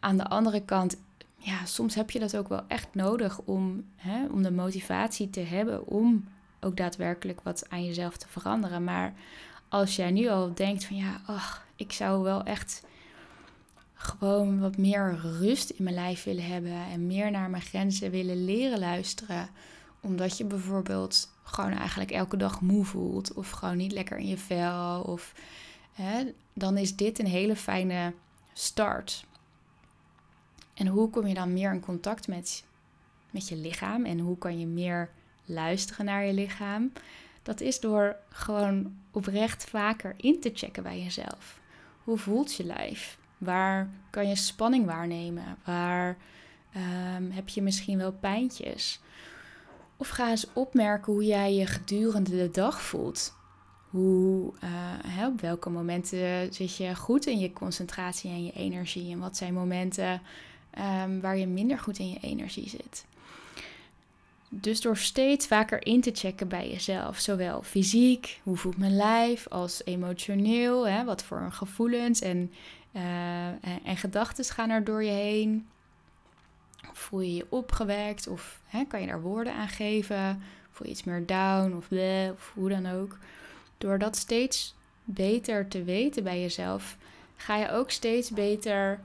aan 0.00 0.16
de 0.16 0.28
andere 0.28 0.64
kant, 0.64 0.96
ja, 1.44 1.64
soms 1.64 1.94
heb 1.94 2.10
je 2.10 2.18
dat 2.18 2.36
ook 2.36 2.48
wel 2.48 2.62
echt 2.68 2.88
nodig 2.94 3.40
om, 3.40 3.84
hè, 3.96 4.26
om 4.26 4.42
de 4.42 4.50
motivatie 4.50 5.30
te 5.30 5.40
hebben 5.40 5.86
om 5.86 6.28
ook 6.60 6.76
daadwerkelijk 6.76 7.40
wat 7.42 7.68
aan 7.68 7.84
jezelf 7.84 8.16
te 8.16 8.28
veranderen. 8.28 8.84
Maar 8.84 9.14
als 9.68 9.96
jij 9.96 10.10
nu 10.10 10.28
al 10.28 10.54
denkt 10.54 10.84
van 10.84 10.96
ja, 10.96 11.20
ach, 11.26 11.66
ik 11.76 11.92
zou 11.92 12.22
wel 12.22 12.42
echt 12.42 12.82
gewoon 13.94 14.60
wat 14.60 14.76
meer 14.76 15.18
rust 15.20 15.70
in 15.70 15.84
mijn 15.84 15.96
lijf 15.96 16.24
willen 16.24 16.46
hebben 16.46 16.86
en 16.92 17.06
meer 17.06 17.30
naar 17.30 17.50
mijn 17.50 17.62
grenzen 17.62 18.10
willen 18.10 18.44
leren 18.44 18.78
luisteren. 18.78 19.48
Omdat 20.00 20.38
je 20.38 20.44
bijvoorbeeld 20.44 21.28
gewoon 21.42 21.72
eigenlijk 21.72 22.10
elke 22.10 22.36
dag 22.36 22.60
moe 22.60 22.84
voelt 22.84 23.32
of 23.32 23.50
gewoon 23.50 23.76
niet 23.76 23.92
lekker 23.92 24.16
in 24.16 24.28
je 24.28 24.38
vel. 24.38 25.00
Of, 25.00 25.34
hè, 25.92 26.32
dan 26.52 26.76
is 26.76 26.96
dit 26.96 27.18
een 27.18 27.26
hele 27.26 27.56
fijne 27.56 28.12
start. 28.52 29.24
En 30.74 30.86
hoe 30.86 31.10
kom 31.10 31.26
je 31.26 31.34
dan 31.34 31.52
meer 31.52 31.72
in 31.72 31.80
contact 31.80 32.28
met, 32.28 32.64
met 33.30 33.48
je 33.48 33.56
lichaam 33.56 34.04
en 34.04 34.18
hoe 34.18 34.38
kan 34.38 34.58
je 34.58 34.66
meer 34.66 35.10
luisteren 35.44 36.04
naar 36.04 36.24
je 36.24 36.32
lichaam? 36.32 36.92
Dat 37.42 37.60
is 37.60 37.80
door 37.80 38.16
gewoon 38.28 38.96
oprecht 39.10 39.64
vaker 39.64 40.14
in 40.16 40.40
te 40.40 40.50
checken 40.54 40.82
bij 40.82 41.02
jezelf. 41.02 41.60
Hoe 42.04 42.18
voelt 42.18 42.54
je 42.54 42.64
lijf? 42.64 43.18
Waar 43.38 43.90
kan 44.10 44.28
je 44.28 44.36
spanning 44.36 44.86
waarnemen? 44.86 45.56
Waar 45.64 46.16
um, 46.76 47.30
heb 47.30 47.48
je 47.48 47.62
misschien 47.62 47.98
wel 47.98 48.12
pijntjes? 48.12 49.00
Of 49.96 50.08
ga 50.08 50.30
eens 50.30 50.52
opmerken 50.52 51.12
hoe 51.12 51.24
jij 51.24 51.54
je 51.54 51.66
gedurende 51.66 52.30
de 52.30 52.50
dag 52.50 52.82
voelt. 52.82 53.34
Hoe, 53.90 54.52
uh, 55.18 55.26
op 55.26 55.40
welke 55.40 55.70
momenten 55.70 56.52
zit 56.52 56.76
je 56.76 56.94
goed 56.94 57.26
in 57.26 57.38
je 57.38 57.52
concentratie 57.52 58.30
en 58.30 58.44
je 58.44 58.52
energie? 58.52 59.12
En 59.12 59.18
wat 59.18 59.36
zijn 59.36 59.54
momenten 59.54 60.20
um, 60.78 61.20
waar 61.20 61.36
je 61.36 61.46
minder 61.46 61.78
goed 61.78 61.98
in 61.98 62.10
je 62.10 62.18
energie 62.20 62.68
zit? 62.68 63.04
Dus 64.48 64.80
door 64.80 64.96
steeds 64.96 65.46
vaker 65.46 65.86
in 65.86 66.00
te 66.00 66.10
checken 66.14 66.48
bij 66.48 66.70
jezelf, 66.70 67.18
zowel 67.18 67.62
fysiek, 67.62 68.40
hoe 68.42 68.56
voelt 68.56 68.76
mijn 68.76 68.96
lijf, 68.96 69.48
als 69.48 69.84
emotioneel, 69.84 70.88
hè, 70.88 71.04
wat 71.04 71.24
voor 71.24 71.48
gevoelens 71.50 72.20
en 72.20 72.52
uh, 72.92 73.46
en, 73.84 73.96
gedachten 73.96 74.44
gaan 74.44 74.70
er 74.70 74.84
door 74.84 75.04
je 75.04 75.10
heen. 75.10 75.66
Voel 76.92 77.20
je 77.20 77.34
je 77.34 77.46
opgewekt 77.48 78.26
of 78.26 78.60
hè, 78.66 78.84
kan 78.84 79.00
je 79.00 79.06
daar 79.06 79.20
woorden 79.20 79.54
aan 79.54 79.68
geven? 79.68 80.42
Voel 80.70 80.86
je 80.86 80.92
iets 80.92 81.04
meer 81.04 81.26
down 81.26 81.76
of 81.76 81.88
of 82.32 82.52
hoe 82.54 82.68
dan 82.68 82.86
ook. 82.86 83.18
Door 83.78 83.98
dat 83.98 84.16
steeds 84.16 84.74
beter 85.04 85.68
te 85.68 85.82
weten 85.82 86.22
bij 86.22 86.40
jezelf, 86.40 86.96
ga 87.36 87.56
je 87.56 87.70
ook 87.70 87.90
steeds 87.90 88.30
beter 88.30 89.00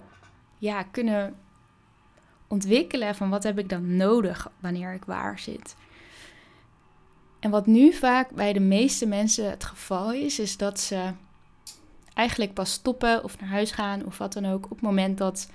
ja, 0.58 0.84
kunnen 0.84 1.36
ontwikkelen 2.50 3.16
van 3.16 3.30
wat 3.30 3.44
heb 3.44 3.60
ik 3.60 3.70
dan 3.70 3.96
nodig 3.96 4.52
wanneer 4.60 4.94
ik 4.94 5.06
waar 5.06 5.40
zit. 5.40 5.76
En 7.40 7.50
wat 7.50 7.66
nu 7.66 7.94
vaak 7.94 8.30
bij 8.32 8.54
de 8.54 8.60
meeste 8.60 9.06
mensen 9.06 9.50
het 9.50 9.64
geval 9.64 10.14
is, 10.14 10.40
is 10.40 10.58
dat 10.58 10.80
ze 10.80 11.12
eigenlijk 12.14 12.54
pas 12.54 12.72
stoppen 12.72 13.24
of 13.24 13.40
naar 13.40 13.50
huis 13.50 13.72
gaan 13.72 14.06
of 14.06 14.18
wat 14.18 14.34
dan 14.34 14.46
ook 14.46 14.64
op 14.64 14.70
het 14.70 14.82
moment 14.82 15.18
dat, 15.18 15.50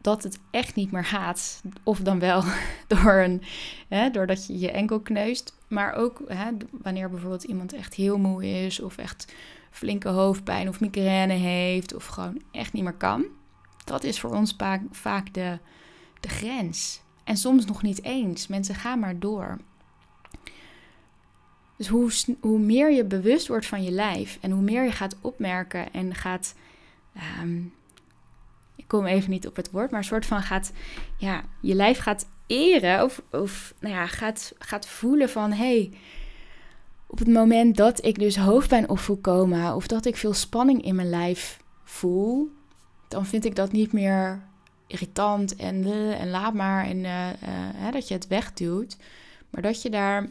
dat 0.00 0.22
het 0.22 0.38
echt 0.50 0.74
niet 0.74 0.90
meer 0.90 1.04
gaat. 1.04 1.62
Of 1.82 1.98
dan 1.98 2.18
wel 2.18 2.42
door 2.86 3.12
een, 3.12 3.42
hè, 3.88 4.10
doordat 4.10 4.46
je 4.46 4.58
je 4.58 4.70
enkel 4.70 5.00
kneust. 5.00 5.54
Maar 5.68 5.94
ook 5.94 6.22
hè, 6.26 6.50
wanneer 6.70 7.10
bijvoorbeeld 7.10 7.44
iemand 7.44 7.72
echt 7.72 7.94
heel 7.94 8.18
moe 8.18 8.64
is 8.64 8.80
of 8.80 8.96
echt 8.96 9.34
flinke 9.70 10.08
hoofdpijn 10.08 10.68
of 10.68 10.80
migraine 10.80 11.32
heeft 11.32 11.94
of 11.94 12.06
gewoon 12.06 12.42
echt 12.50 12.72
niet 12.72 12.82
meer 12.82 12.92
kan. 12.92 13.24
Dat 13.84 14.04
is 14.04 14.20
voor 14.20 14.34
ons 14.34 14.54
vaak, 14.58 14.82
vaak 14.90 15.34
de, 15.34 15.58
de 16.20 16.28
grens. 16.28 17.00
En 17.24 17.36
soms 17.36 17.64
nog 17.64 17.82
niet 17.82 18.02
eens. 18.02 18.46
Mensen 18.46 18.74
gaan 18.74 18.98
maar 18.98 19.18
door. 19.18 19.58
Dus 21.76 21.88
hoe, 21.88 22.10
hoe 22.40 22.58
meer 22.58 22.92
je 22.92 23.04
bewust 23.04 23.48
wordt 23.48 23.66
van 23.66 23.82
je 23.82 23.90
lijf 23.90 24.38
en 24.40 24.50
hoe 24.50 24.62
meer 24.62 24.84
je 24.84 24.92
gaat 24.92 25.16
opmerken 25.20 25.92
en 25.92 26.14
gaat. 26.14 26.54
Ehm, 27.14 27.58
ik 28.76 28.84
kom 28.86 29.06
even 29.06 29.30
niet 29.30 29.46
op 29.46 29.56
het 29.56 29.70
woord, 29.70 29.90
maar 29.90 30.00
een 30.00 30.06
soort 30.06 30.26
van 30.26 30.42
gaat. 30.42 30.72
Ja, 31.16 31.44
je 31.60 31.74
lijf 31.74 31.98
gaat 31.98 32.28
eren 32.46 33.04
of, 33.04 33.22
of 33.30 33.74
nou 33.78 33.94
ja, 33.94 34.06
gaat, 34.06 34.52
gaat 34.58 34.86
voelen 34.86 35.28
van. 35.28 35.52
Hey, 35.52 35.90
op 37.06 37.18
het 37.18 37.28
moment 37.28 37.76
dat 37.76 38.04
ik 38.04 38.18
dus 38.18 38.36
hoofdpijn 38.36 38.88
op 38.88 38.98
voel 38.98 39.18
komen 39.18 39.74
of 39.74 39.86
dat 39.86 40.04
ik 40.04 40.16
veel 40.16 40.34
spanning 40.34 40.84
in 40.84 40.94
mijn 40.94 41.10
lijf 41.10 41.60
voel, 41.84 42.50
dan 43.08 43.26
vind 43.26 43.44
ik 43.44 43.54
dat 43.54 43.72
niet 43.72 43.92
meer 43.92 44.42
irritant 44.90 45.56
en, 45.56 45.84
en 46.18 46.30
laat 46.30 46.54
maar 46.54 46.84
en 46.84 46.98
uh, 47.04 47.92
dat 47.92 48.08
je 48.08 48.14
het 48.14 48.26
wegduwt. 48.26 48.96
Maar 49.50 49.62
dat 49.62 49.82
je 49.82 49.90
daar, 49.90 50.28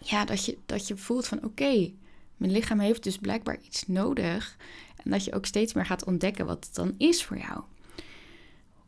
ja, 0.00 0.24
dat 0.24 0.44
je, 0.44 0.58
dat 0.66 0.86
je 0.86 0.96
voelt 0.96 1.26
van 1.26 1.44
oké, 1.44 1.90
mijn 2.36 2.52
lichaam 2.52 2.78
heeft 2.78 3.02
dus 3.02 3.18
blijkbaar 3.18 3.58
iets 3.64 3.86
nodig. 3.86 4.56
En 5.04 5.10
dat 5.10 5.24
je 5.24 5.34
ook 5.34 5.46
steeds 5.46 5.72
meer 5.72 5.86
gaat 5.86 6.04
ontdekken 6.04 6.46
wat 6.46 6.64
het 6.64 6.74
dan 6.74 6.94
is 6.98 7.24
voor 7.24 7.38
jou. 7.38 7.60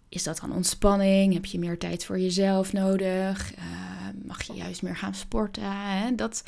Is 0.09 0.23
dat 0.23 0.40
dan 0.40 0.53
ontspanning? 0.53 1.33
Heb 1.33 1.44
je 1.44 1.59
meer 1.59 1.79
tijd 1.79 2.05
voor 2.05 2.18
jezelf 2.18 2.73
nodig? 2.73 3.55
Uh, 3.55 3.64
mag 4.25 4.42
je 4.42 4.53
juist 4.53 4.83
meer 4.83 4.97
gaan 4.97 5.14
sporten? 5.14 5.73
Hè? 5.73 6.14
Dat 6.14 6.42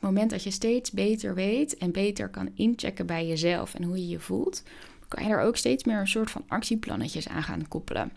moment 0.00 0.30
dat 0.30 0.42
je 0.42 0.50
steeds 0.50 0.90
beter 0.90 1.34
weet 1.34 1.76
en 1.76 1.92
beter 1.92 2.28
kan 2.28 2.50
inchecken 2.54 3.06
bij 3.06 3.26
jezelf 3.26 3.74
en 3.74 3.82
hoe 3.82 3.96
je 3.96 4.08
je 4.08 4.20
voelt, 4.20 4.62
kan 5.08 5.24
je 5.24 5.30
er 5.30 5.40
ook 5.40 5.56
steeds 5.56 5.84
meer 5.84 5.98
een 5.98 6.08
soort 6.08 6.30
van 6.30 6.44
actieplannetjes 6.48 7.28
aan 7.28 7.42
gaan 7.42 7.68
koppelen. 7.68 8.12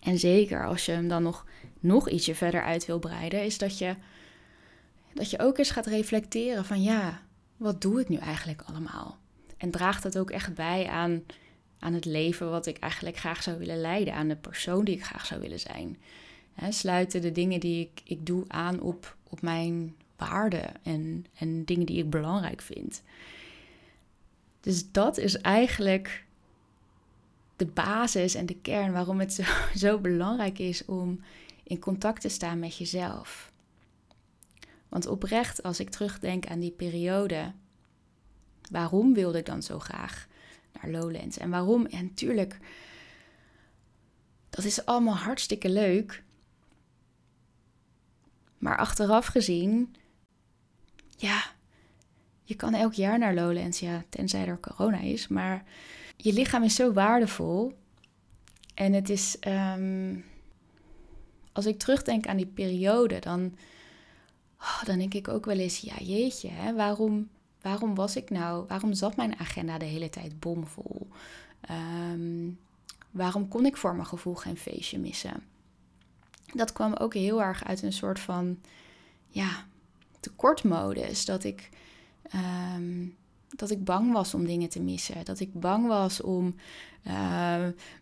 En 0.00 0.18
zeker 0.18 0.66
als 0.66 0.86
je 0.86 0.92
hem 0.92 1.08
dan 1.08 1.22
nog, 1.22 1.46
nog 1.80 2.08
ietsje 2.08 2.34
verder 2.34 2.62
uit 2.62 2.86
wil 2.86 2.98
breiden, 2.98 3.44
is 3.44 3.58
dat 3.58 3.78
je, 3.78 3.94
dat 5.14 5.30
je 5.30 5.38
ook 5.38 5.58
eens 5.58 5.70
gaat 5.70 5.86
reflecteren 5.86 6.64
van 6.64 6.82
ja, 6.82 7.22
wat 7.56 7.80
doe 7.80 8.00
ik 8.00 8.08
nu 8.08 8.16
eigenlijk 8.16 8.62
allemaal? 8.62 9.18
En 9.56 9.70
draagt 9.70 10.02
dat 10.02 10.18
ook 10.18 10.30
echt 10.30 10.54
bij 10.54 10.86
aan, 10.88 11.22
aan 11.78 11.92
het 11.92 12.04
leven 12.04 12.50
wat 12.50 12.66
ik 12.66 12.78
eigenlijk 12.78 13.16
graag 13.16 13.42
zou 13.42 13.58
willen 13.58 13.80
leiden, 13.80 14.14
aan 14.14 14.28
de 14.28 14.36
persoon 14.36 14.84
die 14.84 14.94
ik 14.94 15.04
graag 15.04 15.26
zou 15.26 15.40
willen 15.40 15.60
zijn? 15.60 15.98
sluiten 16.68 17.20
de 17.20 17.32
dingen 17.32 17.60
die 17.60 17.80
ik, 17.80 18.00
ik 18.04 18.26
doe 18.26 18.44
aan 18.48 18.80
op, 18.80 19.16
op 19.28 19.42
mijn 19.42 19.96
waarden 20.16 20.84
en, 20.84 21.26
en 21.38 21.64
dingen 21.64 21.86
die 21.86 21.98
ik 21.98 22.10
belangrijk 22.10 22.62
vind? 22.62 23.02
Dus 24.60 24.90
dat 24.90 25.18
is 25.18 25.36
eigenlijk 25.36 26.25
de 27.56 27.66
basis 27.66 28.34
en 28.34 28.46
de 28.46 28.60
kern 28.60 28.92
waarom 28.92 29.20
het 29.20 29.32
zo, 29.32 29.42
zo 29.84 29.98
belangrijk 29.98 30.58
is 30.58 30.84
om 30.84 31.20
in 31.62 31.78
contact 31.78 32.20
te 32.20 32.28
staan 32.28 32.58
met 32.58 32.76
jezelf. 32.76 33.52
Want 34.88 35.06
oprecht, 35.06 35.62
als 35.62 35.80
ik 35.80 35.90
terugdenk 35.90 36.46
aan 36.46 36.60
die 36.60 36.70
periode, 36.70 37.52
waarom 38.70 39.14
wilde 39.14 39.38
ik 39.38 39.46
dan 39.46 39.62
zo 39.62 39.78
graag 39.78 40.26
naar 40.72 40.90
Lowlands? 40.90 41.38
En 41.38 41.50
waarom? 41.50 41.86
En 41.86 42.04
natuurlijk, 42.04 42.58
dat 44.50 44.64
is 44.64 44.84
allemaal 44.84 45.16
hartstikke 45.16 45.70
leuk. 45.70 46.22
Maar 48.58 48.76
achteraf 48.76 49.26
gezien, 49.26 49.96
ja, 51.16 51.44
je 52.42 52.54
kan 52.54 52.74
elk 52.74 52.92
jaar 52.92 53.18
naar 53.18 53.34
Lowlands, 53.34 53.80
ja, 53.80 54.04
tenzij 54.08 54.46
er 54.46 54.60
corona 54.60 55.00
is. 55.00 55.28
Maar 55.28 55.64
je 56.16 56.32
lichaam 56.32 56.62
is 56.62 56.74
zo 56.74 56.92
waardevol. 56.92 57.72
En 58.74 58.92
het 58.92 59.08
is, 59.10 59.38
ehm, 59.38 60.16
als 61.52 61.66
ik 61.66 61.78
terugdenk 61.78 62.26
aan 62.26 62.36
die 62.36 62.46
periode, 62.46 63.18
dan, 63.18 63.56
oh, 64.60 64.84
dan 64.84 64.98
denk 64.98 65.14
ik 65.14 65.28
ook 65.28 65.44
wel 65.44 65.58
eens, 65.58 65.78
ja 65.78 65.96
jeetje, 65.98 66.48
hè, 66.48 66.74
waarom, 66.74 67.28
waarom 67.60 67.94
was 67.94 68.16
ik 68.16 68.30
nou, 68.30 68.66
waarom 68.68 68.94
zat 68.94 69.16
mijn 69.16 69.38
agenda 69.38 69.78
de 69.78 69.84
hele 69.84 70.10
tijd 70.10 70.40
bomvol? 70.40 71.08
Um, 71.70 72.58
waarom 73.10 73.48
kon 73.48 73.66
ik 73.66 73.76
voor 73.76 73.94
mijn 73.94 74.06
gevoel 74.06 74.34
geen 74.34 74.56
feestje 74.56 74.98
missen? 74.98 75.42
Dat 76.54 76.72
kwam 76.72 76.94
ook 76.94 77.14
heel 77.14 77.42
erg 77.42 77.64
uit 77.64 77.82
een 77.82 77.92
soort 77.92 78.20
van, 78.20 78.58
ja, 79.28 79.66
tekortmodus. 80.20 81.24
Dat 81.24 81.44
ik 81.44 81.70
Ehm, 82.30 83.06
dat 83.48 83.70
ik 83.70 83.84
bang 83.84 84.12
was 84.12 84.34
om 84.34 84.46
dingen 84.46 84.68
te 84.68 84.80
missen. 84.80 85.24
Dat 85.24 85.40
ik 85.40 85.60
bang 85.60 85.86
was 85.86 86.20
om 86.20 86.54
uh, 87.06 87.12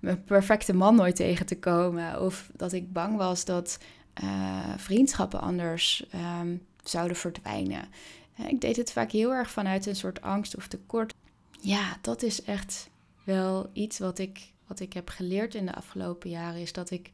mijn 0.01 0.25
perfecte 0.25 0.75
man 0.75 0.95
nooit 0.95 1.17
tegen 1.17 1.47
te 1.47 1.59
komen. 1.59 2.21
Of 2.21 2.51
dat 2.57 2.73
ik 2.73 2.93
bang 2.93 3.17
was 3.17 3.45
dat 3.45 3.79
uh, 4.23 4.75
vriendschappen 4.77 5.41
anders 5.41 6.07
um, 6.41 6.63
zouden 6.83 7.17
verdwijnen. 7.17 7.89
Eh, 8.37 8.49
ik 8.49 8.61
deed 8.61 8.77
het 8.77 8.93
vaak 8.93 9.11
heel 9.11 9.33
erg 9.33 9.51
vanuit 9.51 9.87
een 9.87 9.97
soort 9.97 10.21
angst 10.21 10.57
of 10.57 10.69
tekort. 10.69 11.15
Ja, 11.61 11.99
dat 12.01 12.23
is 12.23 12.43
echt 12.43 12.91
wel 13.25 13.71
iets 13.73 13.99
wat 13.99 14.19
ik, 14.19 14.53
wat 14.67 14.81
ik 14.81 14.93
heb 14.93 15.09
geleerd 15.09 15.55
in 15.55 15.67
de 15.67 15.75
afgelopen 15.75 16.31
jaren. 16.31 16.61
Is 16.61 16.73
dat 16.73 16.91
ik 16.91 17.11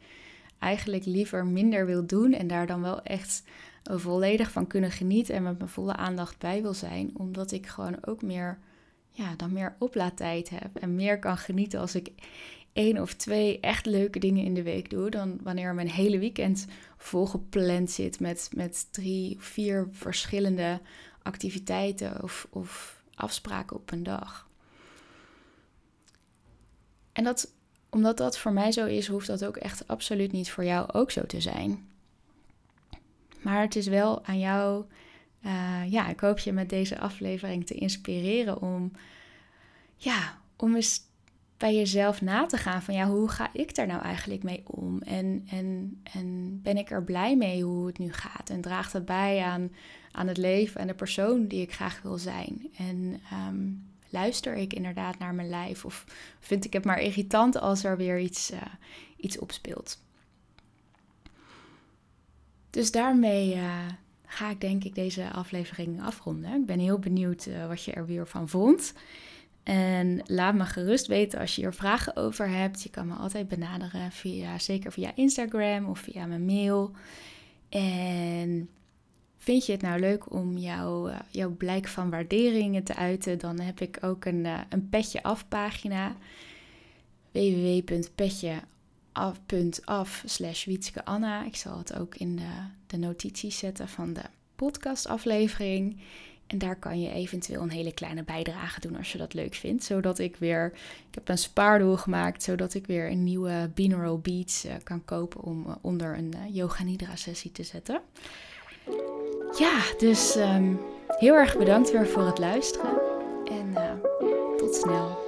eigenlijk 0.59 1.05
liever 1.05 1.47
minder 1.47 1.87
wil 1.87 2.07
doen 2.07 2.33
en 2.33 2.47
daar 2.47 2.66
dan 2.66 2.81
wel 2.81 3.03
echt 3.03 3.43
volledig 3.98 4.50
van 4.50 4.66
kunnen 4.66 4.90
genieten 4.90 5.35
en 5.35 5.42
met 5.42 5.59
mijn 5.59 5.70
volle 5.70 5.96
aandacht 5.96 6.38
bij 6.38 6.62
wil 6.62 6.74
zijn. 6.74 7.11
Omdat 7.14 7.53
ik 7.53 7.66
gewoon 7.66 7.96
ook 8.07 8.22
meer, 8.22 8.59
ja, 9.11 9.35
dan 9.37 9.53
meer 9.53 9.76
oplaadtijd 9.79 10.50
heb 10.50 10.76
en 10.76 10.94
meer 10.94 11.18
kan 11.18 11.37
genieten 11.37 11.81
als 11.81 11.94
ik 11.94 12.11
één 12.72 13.00
of 13.00 13.14
twee 13.14 13.61
echt 13.61 13.87
leuke 13.87 14.18
dingen 14.18 14.44
in 14.44 14.55
de 14.55 14.62
week 14.62 14.90
doe. 14.90 15.11
Dan 15.11 15.38
wanneer 15.42 15.74
mijn 15.74 15.90
hele 15.90 16.18
weekend 16.18 16.66
volgepland 16.96 17.90
zit 17.90 18.20
met, 18.20 18.50
met 18.55 18.88
drie 18.90 19.37
vier 19.40 19.88
verschillende 19.90 20.81
activiteiten 21.22 22.22
of, 22.22 22.46
of 22.50 23.03
afspraken 23.14 23.76
op 23.76 23.92
een 23.92 24.03
dag. 24.03 24.48
En 27.12 27.24
dat, 27.24 27.53
omdat 27.90 28.16
dat 28.16 28.38
voor 28.38 28.53
mij 28.53 28.72
zo 28.72 28.87
is, 28.87 29.07
hoeft 29.07 29.26
dat 29.26 29.44
ook 29.44 29.57
echt 29.57 29.88
absoluut 29.88 30.33
niet 30.33 30.50
voor 30.50 30.64
jou 30.64 30.92
ook 30.92 31.11
zo 31.11 31.26
te 31.26 31.40
zijn. 31.40 31.89
Maar 33.42 33.61
het 33.61 33.76
is 33.76 33.87
wel 33.87 34.24
aan 34.24 34.38
jou. 34.38 34.85
Uh, 35.46 35.90
ja, 35.90 36.09
ik 36.09 36.20
hoop 36.20 36.38
je 36.38 36.53
met 36.53 36.68
deze 36.68 36.98
aflevering 36.98 37.66
te 37.66 37.74
inspireren 37.74 38.62
om. 38.62 38.92
Ja, 39.96 40.38
om 40.57 40.74
eens 40.74 41.00
bij 41.61 41.74
jezelf 41.74 42.20
na 42.20 42.46
te 42.46 42.57
gaan 42.57 42.83
van 42.83 42.94
ja, 42.94 43.07
hoe 43.07 43.29
ga 43.29 43.50
ik 43.53 43.74
daar 43.74 43.87
nou 43.87 44.03
eigenlijk 44.03 44.42
mee 44.42 44.62
om? 44.66 45.03
En, 45.03 45.46
en, 45.50 46.00
en 46.12 46.59
ben 46.62 46.76
ik 46.76 46.90
er 46.90 47.05
blij 47.05 47.37
mee 47.37 47.62
hoe 47.62 47.87
het 47.87 47.98
nu 47.98 48.12
gaat? 48.12 48.50
En 48.50 48.61
draagt 48.61 48.92
het 48.92 49.05
bij 49.05 49.42
aan, 49.42 49.70
aan 50.12 50.26
het 50.26 50.37
leven 50.37 50.81
en 50.81 50.87
de 50.87 50.94
persoon 50.94 51.46
die 51.46 51.61
ik 51.61 51.72
graag 51.72 52.03
wil 52.03 52.18
zijn? 52.18 52.70
En 52.76 53.20
ehm, 53.31 53.68
luister 54.09 54.57
ik 54.57 54.72
inderdaad 54.72 55.18
naar 55.18 55.35
mijn 55.35 55.48
lijf? 55.48 55.85
Of 55.85 56.05
vind 56.38 56.64
ik 56.64 56.72
het 56.72 56.85
maar 56.85 57.00
irritant 57.00 57.61
als 57.61 57.85
er 57.85 57.96
weer 57.96 58.20
iets, 58.20 58.50
uh, 58.50 58.59
iets 59.16 59.38
opspeelt? 59.38 59.98
Dus 62.70 62.90
daarmee 62.90 63.54
uh, 63.54 63.87
ga 64.26 64.50
ik 64.50 64.61
denk 64.61 64.85
ik 64.85 64.94
deze 64.94 65.30
aflevering 65.30 66.02
afronden. 66.02 66.61
Ik 66.61 66.66
ben 66.66 66.78
heel 66.78 66.98
benieuwd 66.98 67.46
uh, 67.46 67.66
wat 67.66 67.85
je 67.85 67.92
er 67.92 68.06
weer 68.06 68.26
van 68.26 68.48
vond. 68.48 68.92
En 69.62 70.22
laat 70.26 70.54
me 70.54 70.64
gerust 70.64 71.06
weten 71.06 71.38
als 71.40 71.56
je 71.56 71.62
er 71.62 71.74
vragen 71.74 72.16
over 72.16 72.48
hebt. 72.48 72.83
Je 72.83 72.90
kan 72.90 73.06
me 73.06 73.14
altijd 73.14 73.48
benaderen 73.48 74.12
via, 74.12 74.59
zeker 74.59 74.92
via 74.92 75.12
Instagram 75.14 75.88
of 75.88 75.98
via 75.98 76.26
mijn 76.26 76.44
mail. 76.44 76.90
En 77.68 78.68
vind 79.38 79.66
je 79.66 79.72
het 79.72 79.83
nou 79.83 80.00
leuk 80.00 80.33
om 80.33 80.59
jouw, 80.59 81.09
uh, 81.09 81.18
jouw 81.30 81.50
blijk 81.50 81.88
van 81.88 82.11
waarderingen 82.11 82.85
te 82.85 82.94
uiten, 82.94 83.38
dan 83.38 83.61
heb 83.61 83.80
ik 83.80 83.98
ook 84.00 84.24
een, 84.24 84.46
een 84.68 84.88
petje 84.88 85.22
af 85.22 85.48
pagina 85.48 86.16
www.petje 87.33 88.52
af.af 89.12 90.23
slash 90.27 90.64
Wietske 90.64 91.05
Anna. 91.05 91.44
Ik 91.44 91.57
zal 91.57 91.79
het 91.79 91.99
ook 91.99 92.14
in 92.14 92.37
de, 92.37 92.51
de 92.87 92.96
notities 92.96 93.59
zetten 93.59 93.88
van 93.88 94.12
de 94.12 94.23
podcastaflevering. 94.57 96.01
En 96.46 96.59
daar 96.59 96.77
kan 96.77 97.01
je 97.01 97.12
eventueel 97.12 97.62
een 97.62 97.70
hele 97.70 97.92
kleine 97.92 98.23
bijdrage 98.23 98.81
doen 98.81 98.96
als 98.96 99.12
je 99.12 99.18
dat 99.18 99.35
leuk 99.35 99.55
vindt. 99.55 99.85
Zodat 99.85 100.18
ik 100.18 100.37
weer, 100.37 100.73
ik 101.09 101.14
heb 101.14 101.29
een 101.29 101.38
spaardoel 101.38 101.96
gemaakt, 101.96 102.42
zodat 102.42 102.75
ik 102.75 102.87
weer 102.87 103.11
een 103.11 103.25
nieuwe 103.25 103.70
binaural 103.75 104.18
beats 104.18 104.64
uh, 104.64 104.73
kan 104.83 105.05
kopen 105.05 105.42
om 105.42 105.64
uh, 105.66 105.75
onder 105.81 106.18
een 106.18 106.35
uh, 106.35 106.55
yoga 106.55 106.85
nidra 106.85 107.16
sessie 107.16 107.53
te 107.53 107.62
zetten. 107.62 108.01
Ja, 109.59 109.81
dus 109.99 110.37
um, 110.37 110.81
heel 111.07 111.35
erg 111.35 111.59
bedankt 111.59 111.92
weer 111.92 112.07
voor 112.07 112.27
het 112.27 112.38
luisteren 112.38 113.01
en 113.49 113.75
tot 114.57 114.75
snel. 114.75 115.18